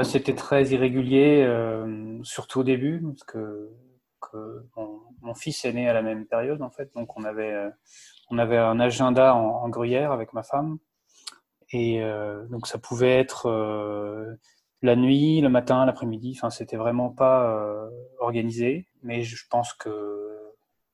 C'était 0.01 0.33
très 0.33 0.65
irrégulier, 0.69 1.43
euh, 1.43 2.17
surtout 2.23 2.61
au 2.61 2.63
début, 2.63 2.99
parce 3.01 3.23
que, 3.25 3.69
que 4.21 4.65
mon, 5.21 5.35
fils 5.35 5.65
est 5.65 5.73
né 5.73 5.87
à 5.87 5.93
la 5.93 6.01
même 6.01 6.25
période, 6.25 6.61
en 6.63 6.71
fait. 6.71 6.89
Donc, 6.95 7.15
on 7.17 7.23
avait, 7.23 7.51
euh, 7.51 7.69
on 8.31 8.39
avait 8.39 8.57
un 8.57 8.79
agenda 8.79 9.35
en, 9.35 9.69
gruyère 9.69 10.11
avec 10.11 10.33
ma 10.33 10.41
femme. 10.41 10.79
Et 11.71 12.01
euh, 12.01 12.45
donc, 12.45 12.65
ça 12.67 12.79
pouvait 12.79 13.19
être 13.19 13.47
euh, 13.47 14.33
la 14.83 14.95
nuit, 14.97 15.41
le 15.41 15.49
matin, 15.49 15.85
l'après-midi. 15.85 16.33
Enfin, 16.37 16.49
c'était 16.49 16.75
vraiment 16.75 17.09
pas 17.09 17.57
euh, 17.57 17.89
organisé. 18.19 18.85
Mais 19.01 19.23
je 19.23 19.43
pense 19.49 19.73
que, 19.73 19.89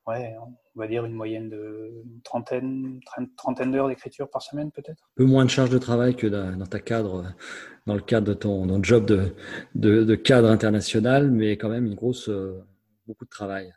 ouais, 0.07 0.35
on 0.75 0.79
va 0.79 0.87
dire 0.87 1.05
une 1.05 1.13
moyenne 1.13 1.49
de 1.49 1.91
trentaine, 2.23 2.99
trentaine 3.35 3.71
d'heures 3.71 3.89
d'écriture 3.89 4.29
par 4.29 4.43
semaine, 4.43 4.71
peut-être. 4.71 5.09
Un 5.17 5.17
peu 5.17 5.25
moins 5.25 5.43
de 5.43 5.49
charge 5.49 5.71
de 5.71 5.79
travail 5.79 6.15
que 6.15 6.27
dans 6.27 6.65
ta 6.67 6.79
cadre, 6.79 7.33
dans 7.87 7.95
le 7.95 8.01
cadre 8.01 8.27
de 8.27 8.33
ton, 8.33 8.81
job 8.83 9.05
de, 9.05 9.33
de, 9.75 10.15
cadre 10.15 10.49
international, 10.49 11.31
mais 11.31 11.57
quand 11.57 11.69
même 11.69 11.87
une 11.87 11.95
grosse, 11.95 12.29
euh, 12.29 12.63
beaucoup 13.09 13.25
de 13.25 13.29
travail. 13.29 13.73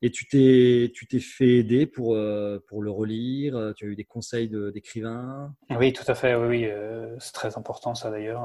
Et 0.00 0.10
tu 0.10 0.26
t'es, 0.26 0.90
tu 0.94 1.06
t'es 1.06 1.20
fait 1.20 1.58
aider 1.58 1.86
pour, 1.86 2.14
euh, 2.14 2.58
pour 2.66 2.82
le 2.82 2.90
relire 2.90 3.54
euh, 3.54 3.72
Tu 3.74 3.84
as 3.84 3.88
eu 3.88 3.94
des 3.94 4.04
conseils 4.04 4.48
d'écrivains 4.72 5.54
Oui, 5.70 5.92
tout 5.92 6.04
à 6.08 6.14
fait. 6.14 6.34
Oui, 6.34 6.64
euh, 6.64 7.14
c'est 7.20 7.32
très 7.32 7.56
important 7.58 7.94
ça 7.94 8.10
d'ailleurs. 8.10 8.42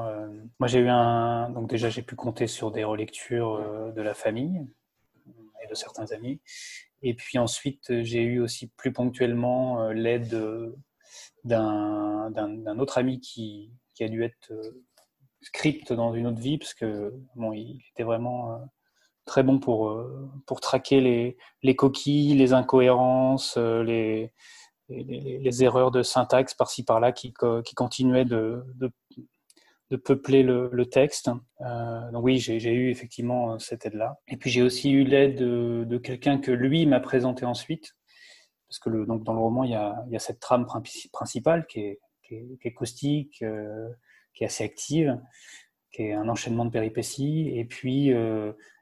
moi, 0.58 0.68
j'ai 0.68 0.80
eu 0.80 0.88
un. 0.88 1.50
Donc, 1.50 1.68
déjà, 1.70 1.88
j'ai 1.88 2.02
pu 2.02 2.14
compter 2.14 2.46
sur 2.46 2.70
des 2.70 2.84
relectures 2.84 3.92
de 3.92 4.02
la 4.02 4.14
famille 4.14 4.66
et 5.64 5.66
de 5.66 5.74
certains 5.74 6.12
amis. 6.12 6.40
Et 7.02 7.14
puis 7.14 7.38
ensuite, 7.38 8.02
j'ai 8.02 8.22
eu 8.22 8.40
aussi 8.40 8.68
plus 8.76 8.92
ponctuellement 8.92 9.90
l'aide 9.90 10.74
d'un, 11.44 12.30
d'un, 12.30 12.78
autre 12.78 12.98
ami 12.98 13.20
qui, 13.20 13.72
qui 13.94 14.04
a 14.04 14.08
dû 14.08 14.24
être 14.24 14.52
script 15.40 15.92
dans 15.92 16.12
une 16.12 16.26
autre 16.26 16.40
vie, 16.40 16.58
parce 16.58 16.74
que 16.74 17.14
bon, 17.36 17.52
il 17.52 17.80
était 17.92 18.02
vraiment 18.02 18.68
très 19.28 19.44
bon 19.44 19.60
pour, 19.60 19.90
euh, 19.90 20.28
pour 20.46 20.60
traquer 20.60 21.00
les, 21.00 21.36
les 21.62 21.76
coquilles, 21.76 22.34
les 22.34 22.52
incohérences, 22.52 23.56
euh, 23.56 23.84
les, 23.84 24.32
les, 24.88 25.62
erreurs 25.62 25.92
de 25.92 26.02
syntaxe 26.02 26.54
par-ci 26.54 26.82
par-là 26.82 27.12
qui, 27.12 27.32
qui 27.64 27.74
continuaient 27.74 28.24
de, 28.24 28.64
de, 29.90 29.96
peupler 29.96 30.42
le, 30.42 30.86
texte. 30.86 31.30
Euh, 31.60 32.10
donc 32.10 32.24
oui, 32.24 32.38
j'ai 32.38 32.72
eu 32.72 32.90
effectivement 32.90 33.58
cette 33.58 33.86
aide-là. 33.86 34.18
Et 34.26 34.36
puis 34.36 34.50
j'ai 34.50 34.62
aussi 34.62 34.90
eu 34.90 35.04
l'aide 35.04 35.36
de, 35.36 35.84
de 35.86 35.98
quelqu'un 35.98 36.38
que 36.38 36.50
lui 36.50 36.86
m'a 36.86 37.00
présenté 37.00 37.44
ensuite, 37.44 37.94
parce 38.66 38.78
que 38.78 38.90
le, 38.90 39.06
donc 39.06 39.24
dans 39.24 39.34
le 39.34 39.40
roman, 39.40 39.64
il 39.64 39.70
y 39.70 39.74
a, 39.74 40.02
il 40.06 40.12
y 40.12 40.16
a 40.16 40.20
cette 40.20 40.40
trame 40.40 40.66
principale 41.12 41.66
qui 41.66 41.80
est, 41.80 42.00
qui 42.26 42.34
est, 42.34 42.58
qui 42.62 42.74
caustique, 42.74 43.44
qui 44.34 44.44
est 44.44 44.46
assez 44.46 44.64
active, 44.64 45.18
qui 45.92 46.02
est 46.02 46.12
un 46.14 46.28
enchaînement 46.28 46.64
de 46.64 46.70
péripéties, 46.70 47.50
et 47.54 47.64
puis 47.66 48.12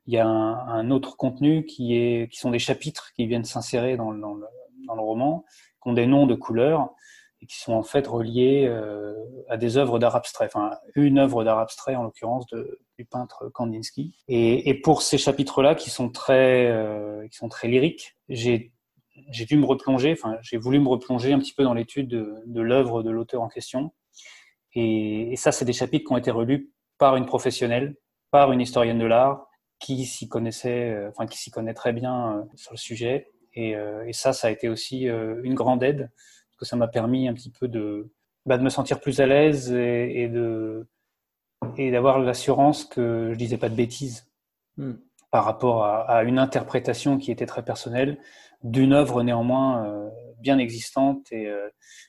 il 0.07 0.15
y 0.15 0.19
a 0.19 0.27
un, 0.27 0.91
autre 0.91 1.17
contenu 1.17 1.65
qui, 1.65 1.97
est, 1.97 2.31
qui 2.31 2.39
sont 2.39 2.51
des 2.51 2.59
chapitres 2.59 3.13
qui 3.15 3.27
viennent 3.27 3.45
s'insérer 3.45 3.97
dans, 3.97 4.11
le, 4.11 4.21
dans, 4.21 4.95
le, 4.95 5.01
roman, 5.01 5.45
qui 5.83 5.89
ont 5.89 5.93
des 5.93 6.07
noms 6.07 6.27
de 6.27 6.35
couleurs 6.35 6.91
et 7.43 7.47
qui 7.47 7.59
sont 7.59 7.73
en 7.73 7.83
fait 7.83 8.07
reliés 8.07 8.67
euh, 8.69 9.15
à 9.49 9.57
des 9.57 9.77
œuvres 9.77 9.99
d'art 9.99 10.17
abstrait, 10.17 10.47
enfin 10.47 10.77
une 10.95 11.19
œuvre 11.19 11.45
d'art 11.45 11.59
abstrait 11.59 11.97
en 11.97 12.05
l'occurrence 12.05 12.47
du 12.47 13.05
peintre 13.05 13.51
Kandinsky. 13.53 14.15
Et, 14.29 14.71
et 14.71 14.75
pour 14.75 15.03
ces 15.03 15.19
chapitres-là 15.19 15.75
qui 15.75 15.91
sont 15.91 16.09
très 16.09 16.67
euh, 16.67 17.27
qui 17.29 17.37
sont 17.37 17.49
très 17.49 17.69
lyriques, 17.69 18.17
j'ai 18.29 18.73
j'ai 19.31 19.45
dû 19.45 19.57
me 19.57 19.67
replonger, 19.67 20.13
enfin 20.13 20.39
j'ai 20.43 20.57
voulu 20.57 20.79
me 20.79 20.89
replonger 20.89 21.33
un 21.33 21.39
petit 21.39 21.55
peu 21.55 21.65
dans 21.65 21.75
l'étude 21.75 22.09
de, 22.09 22.61
l'œuvre 22.61 23.03
de 23.03 23.11
l'auteur 23.11 23.43
en 23.43 23.49
question. 23.49 23.93
Et 24.75 25.35
ça, 25.37 25.53
c'est 25.53 25.65
des 25.65 25.73
chapitres 25.73 26.07
qui 26.07 26.13
ont 26.13 26.19
été 26.19 26.31
relus 26.31 26.71
par 26.99 27.17
une 27.17 27.25
professionnelle, 27.25 27.97
par 28.31 28.53
une 28.53 28.61
historienne 28.61 28.99
de 28.99 29.07
l'art, 29.07 29.47
qui 29.79 30.05
s'y 30.07 30.29
connaissait, 30.29 30.91
euh, 30.91 31.09
enfin 31.11 31.27
qui 31.27 31.39
s'y 31.39 31.51
connaît 31.51 31.75
très 31.75 31.93
bien 31.93 32.39
euh, 32.39 32.43
sur 32.55 32.73
le 32.73 32.79
sujet. 32.79 33.31
Et, 33.55 33.77
euh, 33.77 34.07
et, 34.07 34.13
ça, 34.13 34.33
ça 34.33 34.49
a 34.49 34.51
été 34.51 34.69
aussi 34.69 35.05
une 35.05 35.55
grande 35.55 35.83
aide 35.83 36.11
parce 36.51 36.59
que 36.59 36.65
ça 36.67 36.77
m'a 36.77 36.89
permis 36.89 37.27
un 37.27 37.35
petit 37.35 37.51
peu 37.51 37.69
de, 37.69 38.11
bah, 38.45 38.59
de 38.59 38.63
me 38.63 38.69
sentir 38.69 39.01
plus 39.01 39.21
à 39.21 39.27
l'aise 39.27 39.73
et, 39.73 40.23
et 40.23 40.29
de 40.29 40.87
et 41.79 41.91
d'avoir 41.91 42.19
l'assurance 42.19 42.85
que 42.85 43.31
je 43.33 43.39
disais 43.39 43.57
pas 43.57 43.71
de 43.71 43.75
bêtises 43.75 44.27
hmm. 44.77 44.93
Par 45.37 45.45
rapport 45.45 45.85
à, 45.85 46.01
à, 46.11 46.23
une 46.23 46.39
interprétation 46.39 47.19
qui 47.19 47.31
était 47.31 47.45
très 47.45 47.63
personnelle 47.63 48.17
d'une 48.63 48.95
œuvre 48.95 49.23
néanmoins 49.23 50.11
bien 50.41 50.59
existante 50.59 51.27
euh, 51.33 51.69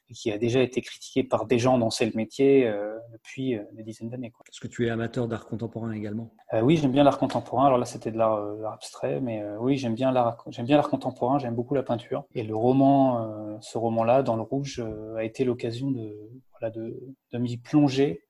et, 0.09 0.13
qui 0.13 0.31
a 0.31 0.37
déjà 0.37 0.61
été 0.61 0.81
critiquée 0.81 1.23
par 1.23 1.45
des 1.45 1.59
gens 1.59 1.77
dont 1.77 1.89
c'est 1.89 2.05
le 2.05 2.11
métier 2.15 2.67
euh, 2.67 2.97
depuis 3.11 3.55
euh, 3.55 3.63
des 3.73 3.83
dizaines 3.83 4.09
d'années. 4.09 4.31
Est-ce 4.47 4.59
que 4.59 4.67
tu 4.67 4.87
es 4.87 4.89
amateur 4.89 5.27
d'art 5.27 5.45
contemporain 5.45 5.91
également 5.91 6.31
Oui, 6.61 6.77
j'aime 6.77 6.91
bien 6.91 7.03
l'art 7.03 7.17
contemporain. 7.17 7.65
Alors 7.65 7.77
là, 7.77 7.85
c'était 7.85 8.11
de 8.11 8.17
l'art 8.17 8.39
abstrait, 8.71 9.19
mais 9.19 9.43
oui, 9.59 9.77
j'aime 9.77 9.95
bien 9.95 10.11
l'art 10.11 10.43
j'aime 10.47 10.65
bien 10.65 10.77
l'art 10.77 10.89
contemporain, 10.89 11.39
j'aime 11.39 11.55
beaucoup 11.55 11.75
la 11.75 11.83
peinture. 11.83 12.25
Et 12.33 12.43
le 12.43 12.55
roman, 12.55 13.59
ce 13.61 13.77
roman-là, 13.77 14.23
dans 14.23 14.35
le 14.35 14.43
rouge, 14.43 14.83
a 15.17 15.23
été 15.23 15.43
l'occasion 15.43 15.91
de, 15.91 16.15
voilà, 16.51 16.71
de, 16.71 17.15
de 17.31 17.37
m'y 17.37 17.57
plonger 17.57 18.23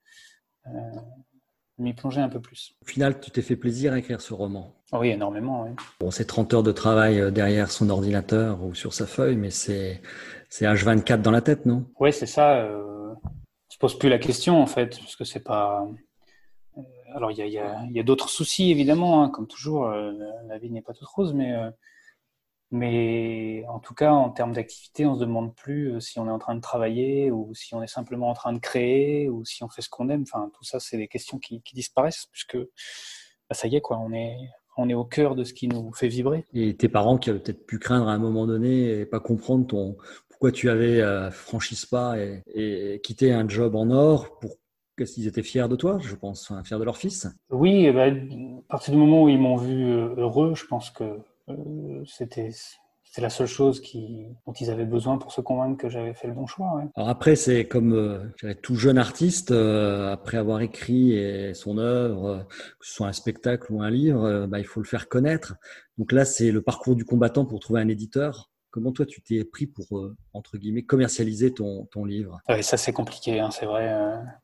m'y 1.78 1.94
plonger 1.94 2.20
un 2.20 2.28
peu 2.28 2.40
plus. 2.40 2.74
Au 2.82 2.86
final, 2.86 3.20
tu 3.20 3.30
t'es 3.30 3.42
fait 3.42 3.56
plaisir 3.56 3.92
à 3.92 3.98
écrire 3.98 4.20
ce 4.20 4.34
roman 4.34 4.74
Oui, 4.92 5.08
énormément. 5.08 5.64
Oui. 5.64 5.70
Bon, 6.00 6.10
c'est 6.10 6.24
30 6.24 6.54
heures 6.54 6.62
de 6.62 6.72
travail 6.72 7.20
euh, 7.20 7.30
derrière 7.30 7.70
son 7.70 7.88
ordinateur 7.90 8.62
ou 8.62 8.74
sur 8.74 8.94
sa 8.94 9.06
feuille, 9.06 9.36
mais 9.36 9.50
c'est 9.50 10.00
H24 10.50 11.22
dans 11.22 11.30
la 11.30 11.40
tête, 11.40 11.66
non? 11.66 11.86
Oui, 12.00 12.12
c'est 12.12 12.26
ça. 12.26 12.56
Euh, 12.56 13.12
je 13.72 13.78
pose 13.78 13.98
plus 13.98 14.08
la 14.08 14.18
question, 14.18 14.60
en 14.60 14.66
fait, 14.66 14.98
parce 14.98 15.16
que 15.16 15.24
c'est 15.24 15.44
pas... 15.44 15.86
Euh, 16.76 16.82
alors, 17.14 17.30
il 17.30 17.38
y 17.38 17.58
a, 17.58 17.70
a, 17.78 17.84
y 17.86 18.00
a 18.00 18.02
d'autres 18.02 18.28
soucis, 18.28 18.70
évidemment, 18.70 19.22
hein, 19.22 19.30
comme 19.30 19.46
toujours, 19.46 19.86
euh, 19.86 20.12
la 20.46 20.58
vie 20.58 20.70
n'est 20.70 20.82
pas 20.82 20.92
toute 20.92 21.08
rose, 21.08 21.32
mais 21.32 21.54
mais 22.70 23.64
en 23.68 23.78
tout 23.78 23.94
cas, 23.94 24.12
en 24.12 24.30
termes 24.30 24.52
d'activité, 24.52 25.06
on 25.06 25.14
se 25.14 25.20
demande 25.20 25.54
plus 25.54 25.94
euh, 25.94 26.00
si 26.00 26.18
on 26.18 26.26
est 26.26 26.30
en 26.30 26.38
train 26.38 26.54
de 26.54 26.60
travailler 26.60 27.30
ou 27.30 27.54
si 27.54 27.74
on 27.74 27.82
est 27.82 27.88
simplement 27.88 28.28
en 28.28 28.34
train 28.34 28.52
de 28.52 28.58
créer 28.58 29.30
ou 29.30 29.44
si 29.44 29.64
on 29.64 29.68
fait 29.68 29.82
ce 29.82 29.88
qu'on 29.88 30.08
aime. 30.10 30.22
Enfin, 30.22 30.50
tout 30.54 30.64
ça, 30.64 30.78
c'est 30.78 30.98
des 30.98 31.08
questions 31.08 31.38
qui, 31.38 31.62
qui 31.62 31.74
disparaissent 31.74 32.26
puisque 32.30 32.56
bah, 32.56 33.54
ça 33.54 33.68
y 33.68 33.76
est, 33.76 33.80
quoi. 33.80 33.98
On 33.98 34.12
est, 34.12 34.36
on 34.76 34.88
est 34.88 34.94
au 34.94 35.04
cœur 35.04 35.34
de 35.34 35.44
ce 35.44 35.54
qui 35.54 35.68
nous 35.68 35.92
fait 35.92 36.08
vibrer. 36.08 36.44
Et 36.52 36.76
tes 36.76 36.88
parents 36.88 37.18
qui 37.18 37.30
avaient 37.30 37.40
peut-être 37.40 37.66
pu 37.66 37.78
craindre 37.78 38.08
à 38.08 38.12
un 38.12 38.18
moment 38.18 38.46
donné 38.46 39.00
et 39.00 39.06
pas 39.06 39.20
comprendre 39.20 39.66
ton, 39.66 39.96
pourquoi 40.28 40.52
tu 40.52 40.70
avais 40.70 41.00
euh, 41.00 41.30
franchi 41.30 41.74
ce 41.74 41.86
pas 41.86 42.18
et, 42.18 42.42
et, 42.54 43.00
quitté 43.00 43.32
un 43.32 43.48
job 43.48 43.74
en 43.74 43.90
or 43.90 44.38
pour 44.38 44.56
qu'est-ce 44.96 45.14
qu'ils 45.14 45.26
étaient 45.26 45.42
fiers 45.42 45.68
de 45.68 45.76
toi, 45.76 45.98
je 46.00 46.14
pense, 46.14 46.52
fiers 46.64 46.78
de 46.78 46.84
leur 46.84 46.96
fils? 46.96 47.26
Oui, 47.50 47.86
eh 47.86 47.92
ben, 47.92 48.62
à 48.68 48.72
partir 48.72 48.92
du 48.92 49.00
moment 49.00 49.24
où 49.24 49.28
ils 49.28 49.38
m'ont 49.38 49.56
vu 49.56 49.84
euh, 49.84 50.14
heureux, 50.16 50.54
je 50.54 50.66
pense 50.66 50.90
que 50.90 51.18
euh, 51.50 52.04
c'était 52.06 52.50
c'est 53.10 53.22
la 53.22 53.30
seule 53.30 53.46
chose 53.46 53.80
qui, 53.80 54.26
dont 54.46 54.52
ils 54.52 54.70
avaient 54.70 54.84
besoin 54.84 55.16
pour 55.16 55.32
se 55.32 55.40
convaincre 55.40 55.78
que 55.80 55.88
j'avais 55.88 56.12
fait 56.12 56.28
le 56.28 56.34
bon 56.34 56.46
choix. 56.46 56.74
Ouais. 56.76 56.84
Alors 56.94 57.08
après, 57.08 57.36
c'est 57.36 57.66
comme 57.66 57.94
euh, 57.94 58.54
tout 58.62 58.74
jeune 58.74 58.98
artiste, 58.98 59.50
euh, 59.50 60.12
après 60.12 60.36
avoir 60.36 60.60
écrit 60.60 61.18
son 61.54 61.78
œuvre, 61.78 62.46
que 62.78 62.86
ce 62.86 62.92
soit 62.92 63.06
un 63.06 63.12
spectacle 63.12 63.72
ou 63.72 63.80
un 63.80 63.90
livre, 63.90 64.46
bah, 64.46 64.58
il 64.58 64.66
faut 64.66 64.80
le 64.80 64.86
faire 64.86 65.08
connaître. 65.08 65.54
Donc 65.96 66.12
là, 66.12 66.26
c'est 66.26 66.50
le 66.50 66.60
parcours 66.60 66.96
du 66.96 67.06
combattant 67.06 67.46
pour 67.46 67.60
trouver 67.60 67.80
un 67.80 67.88
éditeur. 67.88 68.50
Comment 68.70 68.92
toi, 68.92 69.06
tu 69.06 69.22
t'es 69.22 69.42
pris 69.42 69.66
pour, 69.66 69.86
entre 70.34 70.58
guillemets, 70.58 70.82
commercialiser 70.82 71.54
ton, 71.54 71.86
ton 71.86 72.04
livre? 72.04 72.38
Ouais, 72.46 72.60
Ça, 72.60 72.76
c'est 72.76 72.92
compliqué, 72.92 73.40
hein, 73.40 73.50
c'est 73.50 73.64
vrai. 73.64 73.90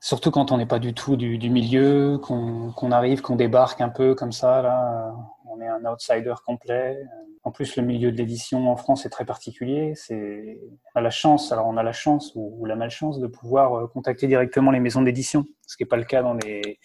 surtout 0.01 0.31
quand 0.31 0.53
on 0.53 0.57
n'est 0.57 0.65
pas 0.65 0.79
du 0.79 0.95
tout 0.95 1.17
du, 1.17 1.37
du 1.37 1.51
milieu, 1.51 2.17
qu'on 2.17 2.91
arrive, 2.91 3.21
qu'on 3.21 3.37
débarque 3.37 3.83
un 3.83 3.91
peu 3.91 4.15
comme 4.15 4.33
ça, 4.33 4.63
là 4.63 5.15
on 5.55 5.61
est 5.61 5.69
un 5.69 5.85
outsider 5.85 6.35
complet. 6.45 7.03
En 7.43 7.51
plus, 7.51 7.77
le 7.77 7.83
milieu 7.83 8.11
de 8.11 8.17
l'édition 8.17 8.71
en 8.71 8.77
France 8.77 9.07
est 9.07 9.11
très 9.11 9.25
particulier. 9.25 9.95
C'est, 9.95 10.61
on 10.95 10.99
a 10.99 11.03
la 11.03 11.11
chance, 11.11 11.53
alors 11.53 11.67
on 11.67 11.77
a 11.77 11.83
la 11.83 11.93
chance 11.93 12.33
ou, 12.35 12.65
la 12.65 12.77
malchance 12.77 13.21
de 13.21 13.27
pouvoir 13.27 13.75
euh, 13.75 13.87
contacter 13.87 14.27
directement 14.27 14.71
les 14.71 14.81
maisons 14.81 15.03
d'édition, 15.03 15.45
ce 15.67 15.77
qui 15.77 15.83
n'est 15.83 15.89
pas 15.89 15.97
le 15.97 16.05
cas 16.05 16.23
dans 16.23 16.35
des, 16.35 16.79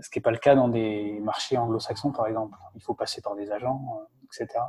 ce 0.00 0.10
qui 0.10 0.20
pas 0.20 0.30
le 0.30 0.38
cas 0.38 0.54
dans 0.54 0.68
des 0.68 1.18
marchés 1.22 1.56
anglo-saxons, 1.56 2.12
par 2.12 2.26
exemple. 2.26 2.56
Il 2.74 2.82
faut 2.82 2.94
passer 2.94 3.22
par 3.22 3.34
des 3.34 3.50
agents, 3.50 3.82
euh, 4.00 4.26
etc. 4.26 4.60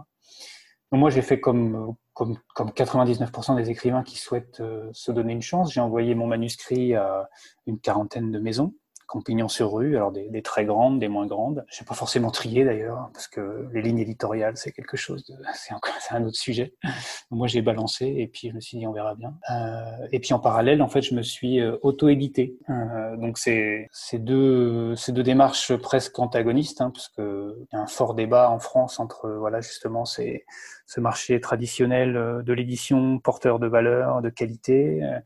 Donc 0.91 0.99
moi, 0.99 1.09
j'ai 1.09 1.21
fait 1.21 1.39
comme, 1.39 1.95
comme, 2.13 2.37
comme 2.55 2.69
99% 2.69 3.55
des 3.55 3.69
écrivains 3.69 4.03
qui 4.03 4.17
souhaitent 4.17 4.59
euh, 4.61 4.89
se 4.93 5.11
donner 5.11 5.33
une 5.33 5.41
chance. 5.41 5.73
J'ai 5.73 5.81
envoyé 5.81 6.15
mon 6.15 6.27
manuscrit 6.27 6.95
à 6.95 7.29
une 7.65 7.79
quarantaine 7.79 8.31
de 8.31 8.39
maisons 8.39 8.73
compagnons 9.11 9.49
sur 9.49 9.73
rue, 9.73 9.97
alors 9.97 10.13
des, 10.13 10.41
très 10.41 10.63
grandes, 10.63 10.99
des 10.99 11.09
moins 11.09 11.27
grandes. 11.27 11.65
Je 11.69 11.81
n'ai 11.81 11.85
pas 11.85 11.95
forcément 11.95 12.31
trié 12.31 12.63
d'ailleurs, 12.63 13.09
parce 13.13 13.27
que 13.27 13.67
les 13.73 13.81
lignes 13.81 13.99
éditoriales, 13.99 14.55
c'est 14.55 14.71
quelque 14.71 14.95
chose 14.95 15.25
c'est, 15.53 15.73
un 16.13 16.23
autre 16.23 16.37
sujet. 16.37 16.73
Moi, 17.29 17.47
j'ai 17.47 17.61
balancé 17.61 18.05
et 18.05 18.27
puis 18.27 18.49
je 18.49 18.55
me 18.55 18.61
suis 18.61 18.77
dit, 18.77 18.87
on 18.87 18.93
verra 18.93 19.15
bien. 19.15 19.33
Euh, 19.51 20.07
et 20.13 20.19
puis 20.19 20.33
en 20.33 20.39
parallèle, 20.39 20.81
en 20.81 20.87
fait, 20.87 21.01
je 21.01 21.13
me 21.13 21.23
suis 21.23 21.59
euh, 21.59 21.75
auto-édité. 21.81 22.55
Euh, 22.69 23.17
donc 23.17 23.37
c'est, 23.37 23.89
c'est 23.91 24.19
deux, 24.19 24.95
c'est 24.95 25.11
deux 25.11 25.23
démarches 25.23 25.75
presque 25.75 26.17
antagonistes, 26.17 26.79
hein, 26.79 26.91
parce 26.91 27.09
que 27.09 27.57
y 27.73 27.75
a 27.75 27.79
un 27.79 27.87
fort 27.87 28.13
débat 28.13 28.49
en 28.49 28.59
France 28.59 29.01
entre, 29.01 29.29
voilà, 29.29 29.59
justement, 29.59 30.05
c'est 30.05 30.45
ce 30.91 30.99
marché 30.99 31.39
traditionnel 31.39 32.17
euh, 32.17 32.41
de 32.41 32.51
l'édition 32.51 33.17
porteur 33.19 33.59
de 33.59 33.67
valeur, 33.67 34.21
de 34.21 34.29
qualité, 34.29 35.01
euh, 35.01 35.19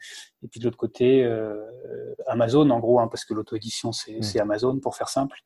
et 0.44 0.48
puis 0.48 0.60
de 0.60 0.66
l'autre 0.66 0.78
côté 0.78 1.24
euh, 1.24 1.66
Amazon 2.28 2.70
en 2.70 2.80
gros, 2.80 3.00
hein, 3.00 3.08
parce 3.08 3.26
que 3.26 3.34
l'auto-édition 3.34 3.92
c'est 3.92 4.20
mm. 4.20 4.42
Amazon 4.42 4.80
pour 4.80 4.96
faire 4.96 5.10
simple. 5.10 5.40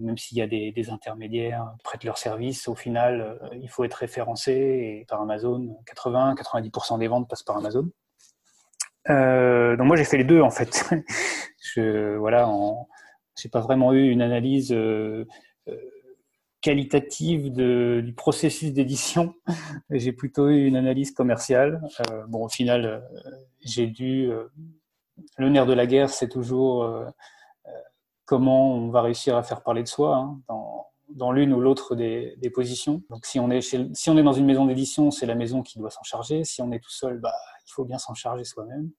même 0.00 0.18
s'il 0.18 0.36
y 0.36 0.42
a 0.42 0.46
des, 0.46 0.90
intermédiaires 0.90 1.72
qui 1.78 1.84
prêtent 1.84 2.04
leurs 2.04 2.18
services, 2.18 2.68
au 2.68 2.74
final, 2.74 3.40
il 3.62 3.70
faut 3.70 3.82
être 3.84 3.94
référencé 3.94 4.52
et 4.52 5.06
par 5.08 5.22
Amazon. 5.22 5.74
80-90% 5.86 6.98
des 6.98 7.08
ventes 7.08 7.26
passent 7.26 7.42
par 7.42 7.56
Amazon. 7.56 7.88
donc 9.08 9.86
moi 9.86 9.96
j'ai 9.96 10.04
fait 10.04 10.18
les 10.18 10.28
deux 10.32 10.42
en 10.42 10.50
fait. 10.50 10.84
je 11.74 12.16
voilà, 12.16 12.46
j'ai 13.40 13.48
pas 13.48 13.60
vraiment 13.60 13.94
eu 13.94 14.10
une 14.10 14.20
analyse 14.20 14.70
qualitative 16.60 17.52
de, 17.52 18.02
du 18.04 18.12
processus 18.12 18.72
d'édition. 18.72 19.34
J'ai 19.90 20.12
plutôt 20.12 20.48
eu 20.48 20.66
une 20.66 20.76
analyse 20.76 21.12
commerciale. 21.12 21.80
Euh, 22.10 22.26
bon, 22.26 22.44
au 22.44 22.48
final, 22.48 22.84
euh, 22.86 23.00
j'ai 23.60 23.86
dû. 23.86 24.30
Euh, 24.30 24.44
le 25.36 25.48
nerf 25.50 25.66
de 25.66 25.74
la 25.74 25.86
guerre, 25.86 26.08
c'est 26.10 26.28
toujours 26.28 26.88
comment 28.24 28.74
on 28.74 28.88
va 28.88 29.02
réussir 29.02 29.36
à 29.36 29.42
faire 29.42 29.62
parler 29.62 29.82
de 29.82 29.88
soi 29.88 30.16
hein, 30.16 30.40
dans, 30.48 30.86
dans 31.10 31.30
l'une 31.30 31.52
ou 31.52 31.60
l'autre 31.60 31.94
des, 31.94 32.36
des, 32.38 32.48
positions. 32.48 33.02
Donc, 33.10 33.26
si 33.26 33.38
on 33.38 33.50
est, 33.50 33.60
chez, 33.60 33.86
si 33.92 34.08
on 34.08 34.16
est 34.16 34.22
dans 34.22 34.32
une 34.32 34.46
maison 34.46 34.64
d'édition, 34.64 35.10
c'est 35.10 35.26
la 35.26 35.34
maison 35.34 35.62
qui 35.62 35.78
doit 35.78 35.90
s'en 35.90 36.02
charger. 36.04 36.44
Si 36.44 36.62
on 36.62 36.72
est 36.72 36.78
tout 36.78 36.90
seul, 36.90 37.18
bah, 37.18 37.34
il 37.66 37.70
faut 37.70 37.84
bien 37.84 37.98
s'en 37.98 38.14
charger 38.14 38.44
soi-même. 38.44 38.90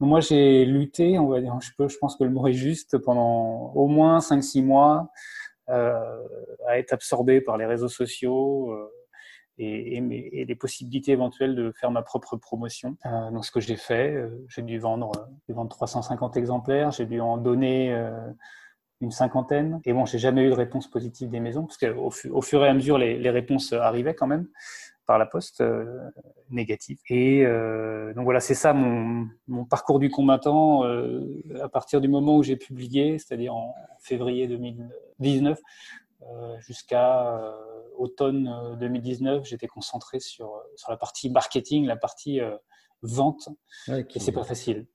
moi, 0.00 0.18
j'ai 0.20 0.64
lutté, 0.64 1.16
on 1.18 1.28
va 1.28 1.40
dire, 1.40 1.56
je, 1.60 1.70
peux, 1.78 1.86
je 1.86 1.98
pense 1.98 2.16
que 2.16 2.24
le 2.24 2.30
mot 2.30 2.48
est 2.48 2.54
juste, 2.54 2.98
pendant 2.98 3.72
au 3.74 3.86
moins 3.86 4.18
5-6 4.18 4.64
mois 4.64 5.02
euh, 5.02 5.26
à 5.68 6.78
être 6.78 6.92
absorbé 6.92 7.40
par 7.40 7.56
les 7.56 7.66
réseaux 7.66 7.88
sociaux 7.88 8.72
euh, 8.72 8.92
et, 9.58 9.96
et, 9.96 10.40
et, 10.40 10.44
les 10.44 10.54
possibilités 10.54 11.12
éventuelles 11.12 11.54
de 11.54 11.72
faire 11.72 11.90
ma 11.90 12.02
propre 12.02 12.36
promotion. 12.36 12.96
Euh, 13.06 13.30
donc 13.30 13.44
ce 13.44 13.50
que 13.50 13.60
j'ai 13.60 13.76
fait, 13.76 14.14
euh, 14.14 14.28
j'ai 14.48 14.62
dû 14.62 14.78
vendre, 14.78 15.12
dû 15.48 15.54
vendre 15.54 15.70
350 15.70 16.36
exemplaires, 16.36 16.90
j'ai 16.90 17.06
dû 17.06 17.20
en 17.20 17.38
donner 17.38 17.96
une 19.00 19.10
cinquantaine. 19.10 19.80
Et 19.84 19.92
bon, 19.92 20.04
j'ai 20.04 20.18
jamais 20.18 20.42
eu 20.42 20.50
de 20.50 20.54
réponse 20.54 20.88
positive 20.88 21.30
des 21.30 21.40
maisons, 21.40 21.64
parce 21.64 21.78
qu'au 21.78 22.10
au 22.30 22.42
fur 22.42 22.64
et 22.64 22.68
à 22.68 22.74
mesure, 22.74 22.98
les, 22.98 23.18
les 23.18 23.30
réponses 23.30 23.72
arrivaient 23.72 24.14
quand 24.14 24.26
même 24.26 24.48
par 25.06 25.18
la 25.18 25.26
poste 25.26 25.60
euh, 25.60 26.10
négative. 26.50 26.98
Et 27.08 27.44
euh, 27.44 28.12
donc 28.14 28.24
voilà, 28.24 28.40
c'est 28.40 28.54
ça 28.54 28.72
mon, 28.72 29.26
mon, 29.48 29.64
parcours 29.64 29.98
du 29.98 30.10
combattant 30.10 30.84
euh, 30.84 31.42
à 31.62 31.68
partir 31.68 32.00
du 32.00 32.08
moment 32.08 32.36
où 32.36 32.42
j'ai 32.42 32.56
publié, 32.56 33.18
c'est-à-dire 33.18 33.54
en 33.54 33.74
février 34.00 34.46
2019 34.46 35.58
euh, 36.22 36.56
jusqu'à 36.60 37.54
automne 37.96 38.76
2019, 38.78 39.44
j'étais 39.44 39.66
concentré 39.66 40.20
sur, 40.20 40.62
sur 40.76 40.90
la 40.90 40.96
partie 40.96 41.30
marketing, 41.30 41.86
la 41.86 41.96
partie 41.96 42.40
vente. 43.02 43.48
et 43.88 44.04
c'est 44.18 44.32
pas 44.32 44.44
facile. 44.44 44.86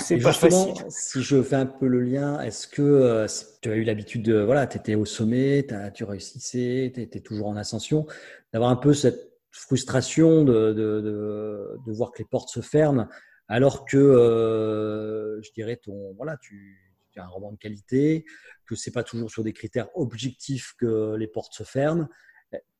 c'est 0.00 0.18
pas 0.18 0.32
facile. 0.32 0.74
Si 0.88 1.22
je 1.22 1.42
fais 1.42 1.56
un 1.56 1.66
peu 1.66 1.86
le 1.86 2.00
lien, 2.00 2.40
est-ce 2.40 2.66
que 2.66 3.26
tu 3.60 3.70
as 3.70 3.74
eu 3.74 3.84
l'habitude 3.84 4.22
de. 4.22 4.40
Voilà, 4.40 4.66
tu 4.66 4.78
étais 4.78 4.94
au 4.94 5.04
sommet, 5.04 5.72
as, 5.72 5.90
tu 5.90 6.04
réussissais, 6.04 6.90
tu 6.94 7.00
étais 7.00 7.20
toujours 7.20 7.48
en 7.48 7.56
ascension, 7.56 8.06
d'avoir 8.52 8.70
un 8.70 8.76
peu 8.76 8.94
cette 8.94 9.33
frustration 9.54 10.44
de, 10.44 10.72
de, 10.72 11.78
de, 11.86 11.92
voir 11.92 12.10
que 12.10 12.18
les 12.18 12.24
portes 12.24 12.48
se 12.48 12.60
ferment, 12.60 13.08
alors 13.48 13.84
que, 13.84 13.96
euh, 13.96 15.40
je 15.42 15.52
dirais, 15.52 15.76
ton, 15.76 16.12
voilà, 16.16 16.36
tu, 16.38 16.96
tu, 17.12 17.20
as 17.20 17.24
un 17.24 17.28
roman 17.28 17.52
de 17.52 17.56
qualité, 17.56 18.24
que 18.66 18.74
c'est 18.74 18.90
pas 18.90 19.04
toujours 19.04 19.30
sur 19.30 19.44
des 19.44 19.52
critères 19.52 19.88
objectifs 19.94 20.74
que 20.78 21.14
les 21.16 21.28
portes 21.28 21.54
se 21.54 21.62
ferment. 21.62 22.08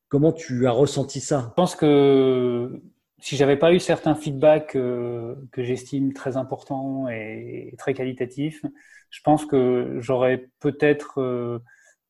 Comment 0.09 0.33
tu 0.33 0.67
as 0.67 0.71
ressenti 0.71 1.19
ça? 1.19 1.47
Je 1.49 1.53
pense 1.55 1.75
que 1.75 2.81
si 3.19 3.37
j'avais 3.37 3.57
pas 3.57 3.73
eu 3.73 3.79
certains 3.79 4.15
feedbacks 4.15 4.75
euh, 4.75 5.35
que 5.51 5.63
j'estime 5.63 6.13
très 6.13 6.37
importants 6.37 7.07
et, 7.07 7.73
très 7.77 7.93
qualitatifs, 7.93 8.65
je 9.09 9.21
pense 9.23 9.45
que 9.45 9.97
j'aurais 10.01 10.49
peut-être, 10.59 11.21
euh, 11.21 11.59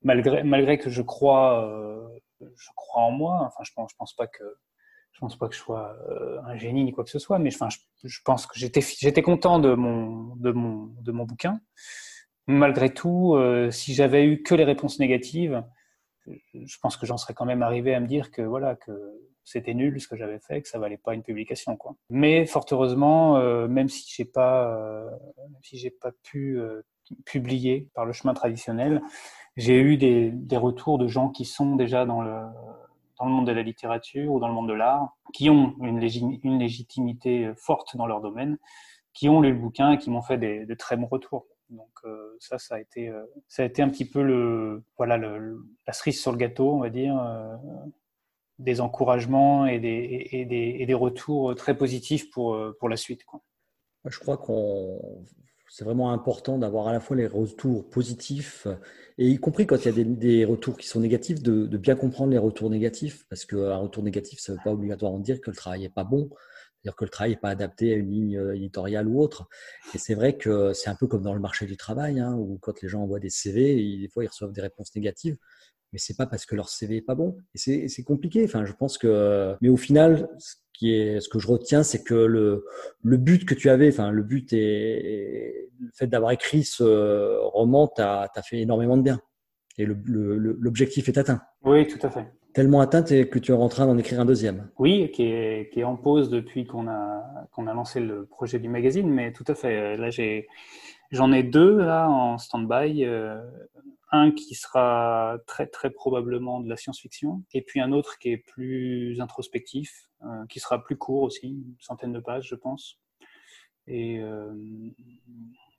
malgré, 0.01 0.43
malgré 0.43 0.77
que 0.79 0.89
je 0.89 1.03
crois 1.03 2.11
je 2.57 2.69
crois 2.75 3.03
en 3.03 3.11
moi. 3.11 3.41
Enfin, 3.41 3.63
je 3.63 3.71
pense, 3.73 3.93
pense 3.93 4.13
pas 4.13 4.27
que 4.27 4.43
je 5.15 5.19
pense 5.21 5.37
pas 5.37 5.47
que 5.47 5.55
je 5.55 5.59
sois 5.59 5.95
euh, 6.09 6.41
un 6.45 6.57
génie 6.57 6.83
ni 6.83 6.91
quoi 6.91 7.05
que 7.05 7.09
ce 7.09 7.19
soit, 7.19 7.39
mais 7.39 7.53
enfin, 7.53 7.69
je, 8.03 8.19
pense 8.25 8.45
que 8.47 8.59
j'étais 8.59 9.21
content 9.21 9.59
de 9.59 9.73
mon 9.73 10.35
de 10.35 10.51
mon 10.51 10.93
de 11.01 11.11
mon 11.13 11.23
bouquin. 11.23 11.61
Malgré 12.47 12.93
tout, 12.93 13.33
euh, 13.35 13.71
si 13.71 13.93
j'avais 13.93 14.25
eu 14.25 14.43
que 14.43 14.53
les 14.53 14.65
réponses 14.65 14.99
négatives, 14.99 15.63
je 16.27 16.77
pense 16.81 16.97
que 16.97 17.05
j'en 17.05 17.17
serais 17.17 17.33
quand 17.33 17.45
même 17.45 17.63
arrivé 17.63 17.95
à 17.95 17.99
me 18.01 18.07
dire 18.07 18.29
que 18.29 18.41
voilà 18.41 18.75
que 18.75 18.91
c'était 19.45 19.73
nul 19.73 20.01
ce 20.01 20.07
que 20.09 20.17
j'avais 20.17 20.39
fait, 20.39 20.61
que 20.61 20.67
ça 20.67 20.79
valait 20.79 20.97
pas 20.97 21.13
une 21.13 21.23
publication. 21.23 21.77
Mais 22.09 22.45
fort 22.45 22.65
heureusement, 22.71 23.37
euh, 23.37 23.69
même 23.69 23.87
si 23.87 24.03
j'ai 24.13 24.25
pas 24.25 25.07
si 25.61 25.77
j'ai 25.77 25.91
pas 25.91 26.11
pu 26.23 26.59
publier 27.25 27.89
par 27.93 28.05
le 28.05 28.11
chemin 28.11 28.33
traditionnel, 28.33 29.01
j'ai 29.55 29.79
eu 29.79 29.97
des, 29.97 30.31
des, 30.31 30.57
retours 30.57 30.97
de 30.97 31.07
gens 31.07 31.29
qui 31.29 31.45
sont 31.45 31.75
déjà 31.75 32.05
dans 32.05 32.21
le, 32.21 32.41
dans 33.19 33.25
le 33.25 33.31
monde 33.31 33.47
de 33.47 33.51
la 33.51 33.63
littérature 33.63 34.31
ou 34.31 34.39
dans 34.39 34.47
le 34.47 34.53
monde 34.53 34.67
de 34.69 34.73
l'art, 34.73 35.15
qui 35.33 35.49
ont 35.49 35.75
une, 35.81 36.01
une, 36.43 36.59
légitimité 36.59 37.51
forte 37.55 37.95
dans 37.95 38.05
leur 38.05 38.21
domaine, 38.21 38.57
qui 39.13 39.29
ont 39.29 39.41
lu 39.41 39.51
le 39.53 39.59
bouquin 39.59 39.93
et 39.93 39.97
qui 39.97 40.09
m'ont 40.09 40.21
fait 40.21 40.37
des, 40.37 40.65
de 40.65 40.73
très 40.73 40.97
bons 40.97 41.07
retours. 41.07 41.47
Donc 41.69 41.91
euh, 42.03 42.35
ça, 42.39 42.59
ça 42.59 42.75
a 42.75 42.79
été, 42.79 43.09
euh, 43.09 43.23
ça 43.47 43.63
a 43.63 43.65
été 43.65 43.81
un 43.81 43.89
petit 43.89 44.05
peu 44.05 44.21
le, 44.21 44.83
voilà, 44.97 45.17
le, 45.17 45.65
la 45.87 45.93
cerise 45.93 46.21
sur 46.21 46.31
le 46.31 46.37
gâteau, 46.37 46.71
on 46.73 46.79
va 46.79 46.89
dire, 46.89 47.17
euh, 47.17 47.55
des 48.59 48.81
encouragements 48.81 49.65
et 49.65 49.79
des, 49.79 50.27
et, 50.31 50.45
des, 50.45 50.77
et 50.79 50.85
des 50.85 50.93
retours 50.93 51.55
très 51.55 51.75
positifs 51.77 52.29
pour, 52.29 52.57
pour 52.79 52.89
la 52.89 52.97
suite. 52.97 53.23
Quoi. 53.25 53.41
Je 54.05 54.19
crois 54.19 54.37
qu'on 54.37 54.99
c'est 55.75 55.83
vraiment 55.83 56.13
important 56.13 56.57
d'avoir 56.57 56.87
à 56.87 56.93
la 56.93 57.01
fois 57.01 57.17
les 57.17 57.27
retours 57.27 57.89
positifs 57.89 58.65
et 59.17 59.27
y 59.27 59.37
compris 59.37 59.67
quand 59.67 59.75
il 59.75 59.85
y 59.85 60.01
a 60.01 60.03
des, 60.05 60.45
retours 60.45 60.77
qui 60.77 60.87
sont 60.87 61.01
négatifs, 61.01 61.43
de, 61.43 61.65
bien 61.75 61.97
comprendre 61.97 62.31
les 62.31 62.37
retours 62.37 62.69
négatifs 62.69 63.25
parce 63.29 63.43
qu'un 63.43 63.75
retour 63.75 64.01
négatif, 64.01 64.39
ça 64.39 64.53
ne 64.53 64.57
veut 64.57 64.63
pas 64.63 64.71
obligatoirement 64.71 65.19
dire 65.19 65.41
que 65.41 65.51
le 65.51 65.55
travail 65.57 65.81
n'est 65.81 65.89
pas 65.89 66.05
bon, 66.05 66.29
c'est-à-dire 66.29 66.95
que 66.95 67.03
le 67.03 67.09
travail 67.09 67.31
n'est 67.31 67.41
pas 67.41 67.49
adapté 67.49 67.91
à 67.91 67.97
une 67.97 68.09
ligne 68.09 68.37
euh, 68.37 68.55
éditoriale 68.55 69.09
ou 69.09 69.19
autre. 69.19 69.49
Et 69.93 69.97
c'est 69.97 70.13
vrai 70.13 70.37
que 70.37 70.71
c'est 70.71 70.89
un 70.89 70.95
peu 70.95 71.07
comme 71.07 71.23
dans 71.23 71.33
le 71.33 71.41
marché 71.41 71.65
du 71.65 71.75
travail, 71.75 72.21
hein, 72.21 72.33
où 72.35 72.57
quand 72.61 72.81
les 72.81 72.87
gens 72.87 73.01
envoient 73.01 73.19
des 73.19 73.29
CV, 73.29 73.75
des 73.97 74.07
fois 74.07 74.23
ils 74.23 74.27
reçoivent 74.27 74.53
des 74.53 74.61
réponses 74.61 74.95
négatives 74.95 75.35
mais 75.95 75.99
c'est 75.99 76.17
pas 76.17 76.25
parce 76.25 76.45
que 76.45 76.55
leur 76.55 76.67
CV 76.67 76.97
est 76.97 77.01
pas 77.01 77.15
bon. 77.15 77.37
Et 77.53 77.87
c'est 77.87 78.03
compliqué. 78.03 78.43
Enfin, 78.43 78.65
je 78.65 78.73
pense 78.73 78.97
que, 78.97 79.55
mais 79.61 79.69
au 79.69 79.77
final, 79.77 80.27
ce 80.39 80.55
qui 80.73 80.93
est, 80.93 81.21
ce 81.21 81.29
que 81.29 81.39
je 81.39 81.47
retiens, 81.47 81.83
c'est 81.83 82.03
que 82.03 82.13
le, 82.13 82.65
le 83.01 83.15
but 83.15 83.45
que 83.45 83.53
tu 83.53 83.69
avais, 83.69 83.87
enfin, 83.87 84.11
le 84.11 84.21
but 84.21 84.51
est, 84.51 85.69
le 85.79 85.89
fait 85.93 86.07
d'avoir 86.07 86.31
écrit 86.31 86.65
ce 86.65 87.37
roman 87.45 87.87
t'a 87.87 88.29
fait 88.43 88.59
énormément 88.59 88.97
de 88.97 89.03
bien. 89.03 89.21
Et 89.77 89.85
l'objectif 89.85 91.07
est 91.07 91.17
atteint. 91.17 91.39
Oui, 91.63 91.87
tout 91.87 92.05
à 92.05 92.09
fait. 92.09 92.27
Tellement 92.55 92.79
atteint 92.79 93.03
que 93.03 93.37
tu 93.37 93.51
es 93.51 93.53
en 93.53 93.67
train 93.67 93.85
d'en 93.85 93.97
écrire 93.97 94.21
un 94.21 94.25
deuxième. 94.25 94.69
Oui, 94.79 95.11
qui 95.11 95.23
est, 95.23 95.83
en 95.83 95.97
pause 95.97 96.29
depuis 96.29 96.65
qu'on 96.65 96.87
a, 96.87 97.47
qu'on 97.51 97.67
a 97.67 97.73
lancé 97.73 97.99
le 97.99 98.25
projet 98.25 98.59
du 98.59 98.69
magazine, 98.69 99.09
mais 99.09 99.33
tout 99.33 99.43
à 99.49 99.55
fait. 99.55 99.97
Là, 99.97 100.09
j'en 101.11 101.33
ai 101.33 101.43
deux 101.43 101.77
là 101.79 102.09
en 102.09 102.37
stand-by. 102.37 103.03
Euh, 103.03 103.41
un 104.11 104.31
qui 104.31 104.55
sera 104.55 105.37
très 105.47 105.67
très 105.67 105.89
probablement 105.89 106.61
de 106.61 106.69
la 106.69 106.77
science-fiction, 106.77 107.43
et 107.53 107.61
puis 107.61 107.81
un 107.81 107.91
autre 107.91 108.17
qui 108.19 108.29
est 108.29 108.37
plus 108.37 109.19
introspectif, 109.19 110.09
euh, 110.23 110.45
qui 110.47 110.61
sera 110.61 110.81
plus 110.81 110.95
court 110.95 111.23
aussi, 111.23 111.47
une 111.47 111.75
centaine 111.79 112.13
de 112.13 112.19
pages, 112.19 112.47
je 112.47 112.55
pense. 112.55 113.01
Et 113.87 114.19
euh, 114.19 114.53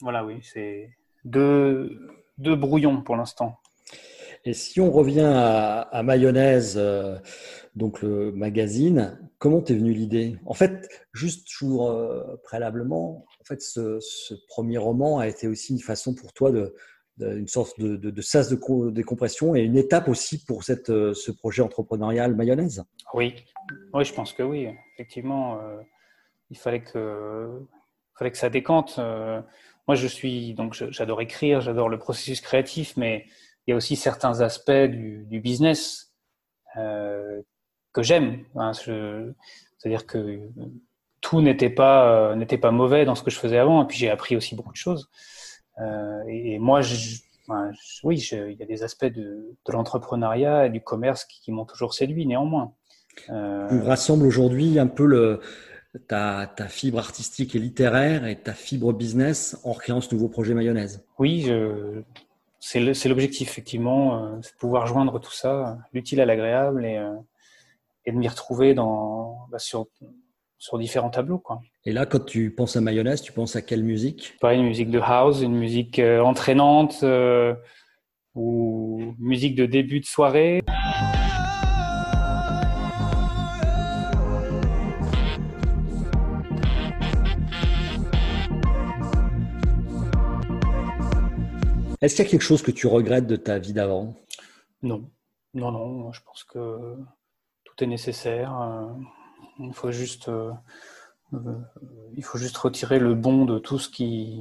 voilà, 0.02 0.26
oui, 0.26 0.40
c'est 0.42 0.90
deux, 1.24 1.98
deux 2.36 2.54
brouillons 2.54 3.00
pour 3.00 3.16
l'instant. 3.16 3.58
Et 4.46 4.54
si 4.54 4.80
on 4.80 4.90
revient 4.90 5.30
à, 5.34 6.02
Mayonnaise, 6.02 6.76
euh, 6.78 7.18
donc 7.74 8.00
le 8.00 8.32
magazine, 8.32 9.18
comment 9.38 9.60
t'es 9.60 9.74
venue 9.74 9.92
l'idée? 9.92 10.38
En 10.46 10.54
fait, 10.54 10.88
juste 11.12 11.48
toujours 11.58 11.94
préalablement, 12.44 13.26
en 13.40 13.44
fait, 13.44 13.60
ce, 13.60 14.00
premier 14.48 14.78
roman 14.78 15.18
a 15.18 15.28
été 15.28 15.46
aussi 15.46 15.72
une 15.72 15.80
façon 15.80 16.14
pour 16.14 16.32
toi 16.32 16.50
de, 16.50 16.74
une 17.20 17.48
sorte 17.48 17.78
de, 17.80 17.96
de, 17.96 18.10
de 18.10 18.22
sas 18.22 18.48
de 18.48 18.90
décompression 18.90 19.54
et 19.54 19.62
une 19.62 19.76
étape 19.76 20.08
aussi 20.08 20.44
pour 20.44 20.64
cette, 20.64 20.90
euh, 20.90 21.14
ce 21.14 21.30
projet 21.30 21.62
entrepreneurial 21.62 22.34
mayonnaise? 22.34 22.84
Oui, 23.14 23.34
oui 23.94 24.04
je 24.04 24.12
pense 24.12 24.32
que 24.32 24.42
oui. 24.42 24.68
Effectivement, 24.94 25.60
euh, 25.60 25.80
il 26.50 26.58
fallait 26.58 26.82
que, 26.82 27.48
fallait 28.18 28.30
que 28.30 28.38
ça 28.38 28.50
décante. 28.50 28.96
Euh, 28.98 29.40
moi, 29.88 29.94
je 29.94 30.06
suis 30.06 30.54
donc 30.54 30.74
j'adore 30.74 31.20
écrire, 31.20 31.60
j'adore 31.60 31.88
le 31.88 31.98
processus 31.98 32.40
créatif, 32.40 32.96
mais 32.96 33.26
il 33.66 33.70
y 33.70 33.74
a 33.74 33.76
aussi 33.76 33.96
certains 33.96 34.40
aspects 34.40 34.70
du, 34.70 35.24
du 35.26 35.40
business 35.40 36.12
euh, 36.76 37.42
que 37.92 38.02
j'aime. 38.02 38.44
Hein, 38.54 38.72
C'est-à-dire 38.74 40.06
que 40.06 40.40
tout 41.20 41.40
n'était 41.40 41.70
pas 41.70 42.36
n'était 42.36 42.58
pas 42.58 42.70
mauvais 42.70 43.04
dans 43.04 43.14
ce 43.14 43.22
que 43.22 43.30
je 43.30 43.38
faisais 43.38 43.58
avant, 43.58 43.82
et 43.82 43.86
puis 43.86 43.96
j'ai 43.96 44.10
appris 44.10 44.36
aussi 44.36 44.54
beaucoup 44.54 44.72
de 44.72 44.76
choses. 44.76 45.08
Euh, 45.80 46.22
et, 46.28 46.58
moi, 46.58 46.80
je, 46.80 47.16
oui, 48.04 48.18
il 48.32 48.56
y 48.58 48.62
a 48.62 48.66
des 48.66 48.82
aspects 48.82 49.06
de, 49.06 49.56
de 49.66 49.72
l'entrepreneuriat 49.72 50.66
et 50.66 50.70
du 50.70 50.80
commerce 50.80 51.24
qui, 51.24 51.40
qui 51.40 51.52
m'ont 51.52 51.64
toujours 51.64 51.94
séduit, 51.94 52.26
néanmoins. 52.26 52.72
Euh... 53.30 53.68
On 53.70 53.82
rassemble 53.84 54.26
aujourd'hui 54.26 54.78
un 54.78 54.86
peu 54.86 55.06
le, 55.06 55.40
ta, 56.08 56.46
ta, 56.54 56.68
fibre 56.68 56.98
artistique 56.98 57.54
et 57.54 57.58
littéraire 57.58 58.26
et 58.26 58.36
ta 58.36 58.52
fibre 58.52 58.92
business 58.92 59.58
en 59.64 59.74
créant 59.74 60.00
ce 60.00 60.14
nouveau 60.14 60.28
projet 60.28 60.54
mayonnaise. 60.54 61.04
Oui, 61.18 61.50
c'est 62.66 63.08
l'objectif, 63.08 63.48
effectivement, 63.48 64.24
euh, 64.24 64.38
c'est 64.42 64.54
de 64.54 64.58
pouvoir 64.58 64.86
joindre 64.86 65.20
tout 65.20 65.32
ça, 65.32 65.78
l'utile 65.92 66.20
à 66.20 66.26
l'agréable 66.26 66.84
et, 66.84 66.96
euh, 66.96 67.14
et, 68.04 68.10
de 68.10 68.16
m'y 68.16 68.26
retrouver 68.26 68.74
dans, 68.74 69.46
bah, 69.50 69.60
sur, 69.60 69.86
sur 70.58 70.76
différents 70.76 71.10
tableaux. 71.10 71.38
Quoi. 71.38 71.60
Et 71.84 71.92
là, 71.92 72.06
quand 72.06 72.24
tu 72.24 72.50
penses 72.50 72.74
à 72.76 72.80
mayonnaise, 72.80 73.22
tu 73.22 73.32
penses 73.32 73.54
à 73.54 73.62
quelle 73.62 73.84
musique? 73.84 74.34
Pareil, 74.40 74.58
une 74.58 74.66
musique 74.66 74.90
de 74.90 74.98
house, 74.98 75.42
une 75.42 75.54
musique 75.54 76.00
euh, 76.00 76.20
entraînante 76.20 77.00
euh, 77.04 77.54
ou 78.34 79.14
musique 79.20 79.54
de 79.54 79.66
début 79.66 80.00
de 80.00 80.06
soirée. 80.06 80.60
Est-ce 92.06 92.14
qu'il 92.14 92.24
y 92.24 92.28
a 92.28 92.30
quelque 92.30 92.42
chose 92.42 92.62
que 92.62 92.70
tu 92.70 92.86
regrettes 92.86 93.26
de 93.26 93.34
ta 93.34 93.58
vie 93.58 93.72
d'avant? 93.72 94.14
Non, 94.80 95.10
non, 95.54 95.72
non. 95.72 96.12
Je 96.12 96.20
pense 96.22 96.44
que 96.44 96.94
tout 97.64 97.82
est 97.82 97.88
nécessaire. 97.88 98.56
Euh, 98.62 98.86
il 99.58 99.74
faut 99.74 99.90
juste, 99.90 100.28
euh, 100.28 100.52
euh, 101.34 101.58
il 102.14 102.22
faut 102.22 102.38
juste 102.38 102.56
retirer 102.58 103.00
le 103.00 103.16
bon 103.16 103.44
de 103.44 103.58
tout 103.58 103.80
ce 103.80 103.88
qui, 103.88 104.40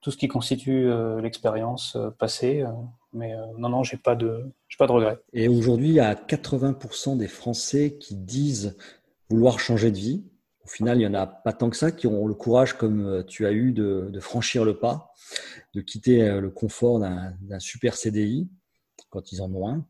tout 0.00 0.12
ce 0.12 0.16
qui 0.16 0.28
constitue 0.28 0.88
l'expérience 1.20 1.98
passée. 2.20 2.64
Mais 3.12 3.34
non, 3.58 3.68
non, 3.68 3.82
j'ai 3.82 3.96
pas 3.96 4.14
de, 4.14 4.44
j'ai 4.68 4.76
pas 4.76 4.86
de 4.86 4.92
regrets. 4.92 5.18
Et 5.32 5.48
aujourd'hui, 5.48 5.88
il 5.88 5.94
y 5.94 6.00
a 6.00 6.14
80% 6.14 7.16
des 7.16 7.26
Français 7.26 7.96
qui 7.98 8.14
disent 8.14 8.76
vouloir 9.28 9.58
changer 9.58 9.90
de 9.90 9.98
vie. 9.98 10.24
Au 10.66 10.68
final, 10.68 10.98
il 10.98 11.04
y 11.04 11.06
en 11.06 11.14
a 11.14 11.28
pas 11.28 11.52
tant 11.52 11.70
que 11.70 11.76
ça 11.76 11.92
qui 11.92 12.08
ont 12.08 12.26
le 12.26 12.34
courage, 12.34 12.72
comme 12.72 13.24
tu 13.28 13.46
as 13.46 13.52
eu, 13.52 13.70
de, 13.70 14.18
franchir 14.18 14.64
le 14.64 14.76
pas 14.76 15.12
de 15.74 15.80
quitter 15.80 16.22
euh, 16.22 16.40
le 16.40 16.50
confort 16.50 16.98
d'un 16.98 17.58
super 17.60 17.94
CDI 17.94 18.50
quand 19.10 19.30
ils 19.30 19.40
en 19.42 19.54
ont 19.54 19.68
un. 19.68 19.86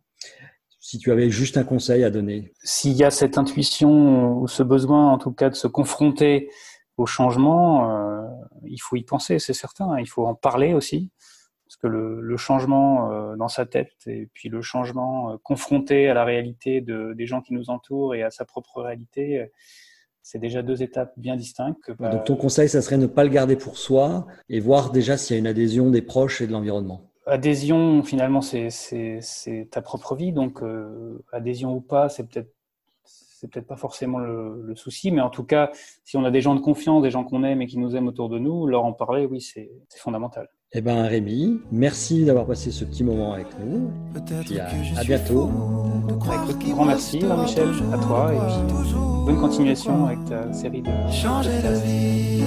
Si 0.79 0.99
tu 0.99 1.11
avais 1.11 1.31
juste 1.31 1.57
un 1.57 1.65
conseil 1.65 2.05
à 2.05 2.11
donner. 2.11 2.53
S'il 2.63 2.93
y 2.93 3.05
a 3.05 3.11
cette 3.11 3.39
intuition 3.39 4.39
ou 4.39 4.49
ce 4.49 4.63
besoin, 4.63 5.13
en 5.13 5.17
tout 5.17 5.33
cas, 5.33 5.49
de 5.49 5.55
se 5.55 5.67
confronter 5.67 6.51
au 6.99 7.07
changement, 7.07 7.91
euh, 7.91 8.29
il 8.67 8.79
faut 8.79 8.97
y 8.97 9.03
penser, 9.03 9.39
c'est 9.39 9.55
certain. 9.55 9.99
Il 9.99 10.07
faut 10.07 10.27
en 10.27 10.35
parler 10.35 10.75
aussi. 10.75 11.11
Parce 11.65 11.77
que 11.77 11.87
le, 11.87 12.37
changement 12.37 13.11
euh, 13.11 13.35
dans 13.35 13.49
sa 13.49 13.65
tête 13.65 13.97
et 14.07 14.29
puis 14.33 14.51
le 14.51 14.61
changement 14.61 15.33
euh, 15.33 15.37
confronté 15.43 16.09
à 16.09 16.15
la 16.15 16.25
réalité 16.25 16.83
de, 16.83 17.15
des 17.15 17.27
gens 17.27 17.41
qui 17.41 17.55
nous 17.55 17.71
entourent 17.71 18.15
et 18.15 18.23
à 18.23 18.31
sa 18.31 18.45
propre 18.45 18.83
réalité, 18.83 19.51
c'est 20.27 20.41
déjà 20.41 20.61
deux 20.61 20.83
étapes 20.83 21.13
bien 21.17 21.37
distinctes. 21.37 21.93
Bah... 22.01 22.11
Donc 22.11 22.25
ton 22.25 22.35
conseil, 22.35 22.69
ça 22.69 22.83
serait 22.83 22.97
ne 22.97 23.07
pas 23.07 23.23
le 23.23 23.31
garder 23.31 23.55
pour 23.55 23.79
soi 23.79 24.27
et 24.49 24.59
voir 24.59 24.91
déjà 24.91 25.17
s'il 25.17 25.35
y 25.35 25.37
a 25.37 25.39
une 25.39 25.47
adhésion 25.47 25.89
des 25.89 26.03
proches 26.03 26.41
et 26.41 26.49
de 26.49 26.53
l'environnement. 26.53 27.13
Adhésion, 27.27 28.03
finalement, 28.03 28.41
c'est 28.41 29.69
ta 29.71 29.83
propre 29.83 30.17
vie, 30.17 30.33
donc 30.33 30.63
euh, 30.63 31.25
adhésion 31.33 31.75
ou 31.77 31.81
pas, 31.81 32.09
c'est 32.09 32.25
peut-être 32.25 32.53
c'est 33.05 33.49
peut-être 33.49 33.67
pas 33.67 33.77
forcément 33.77 34.19
le, 34.19 34.63
le, 34.63 34.75
souci, 34.75 35.11
mais 35.11 35.21
en 35.21 35.29
tout 35.29 35.45
cas, 35.45 35.71
si 36.05 36.17
on 36.17 36.25
a 36.25 36.31
des 36.31 36.41
gens 36.41 36.55
de 36.55 36.61
confiance, 36.61 37.03
des 37.03 37.11
gens 37.11 37.23
qu'on 37.23 37.45
aime 37.45 37.61
et 37.61 37.67
qui 37.67 37.79
nous 37.79 37.95
aiment 37.95 38.09
autour 38.09 38.31
de 38.31 38.39
nous, 38.39 38.67
leur 38.67 38.85
en 38.85 38.95
parler, 38.95 39.27
oui, 39.27 39.41
c'est 39.43 39.71
fondamental. 39.95 40.49
Eh 40.73 40.81
ben 40.81 41.03
Rémi, 41.03 41.61
merci 41.71 42.25
d'avoir 42.25 42.47
passé 42.47 42.73
ce 42.73 42.85
petit 42.85 43.05
moment 43.05 43.35
avec 43.35 43.47
nous. 43.61 43.91
Puis 44.45 44.59
à, 44.59 44.69
à 44.97 45.05
bientôt. 45.05 45.51
Avec 46.33 46.59
grand 46.71 46.87
merci, 46.87 47.21
Michel, 47.23 47.69
à 47.93 47.99
toi, 47.99 48.33
et 48.33 48.39
puis 48.39 49.16
bonne 49.27 49.41
continuation 49.41 50.07
avec 50.07 50.25
ta 50.27 50.53
série 50.53 50.83
de. 50.83 50.91
Changer 51.11 51.61
de 51.61 51.75
vie. 51.85 52.43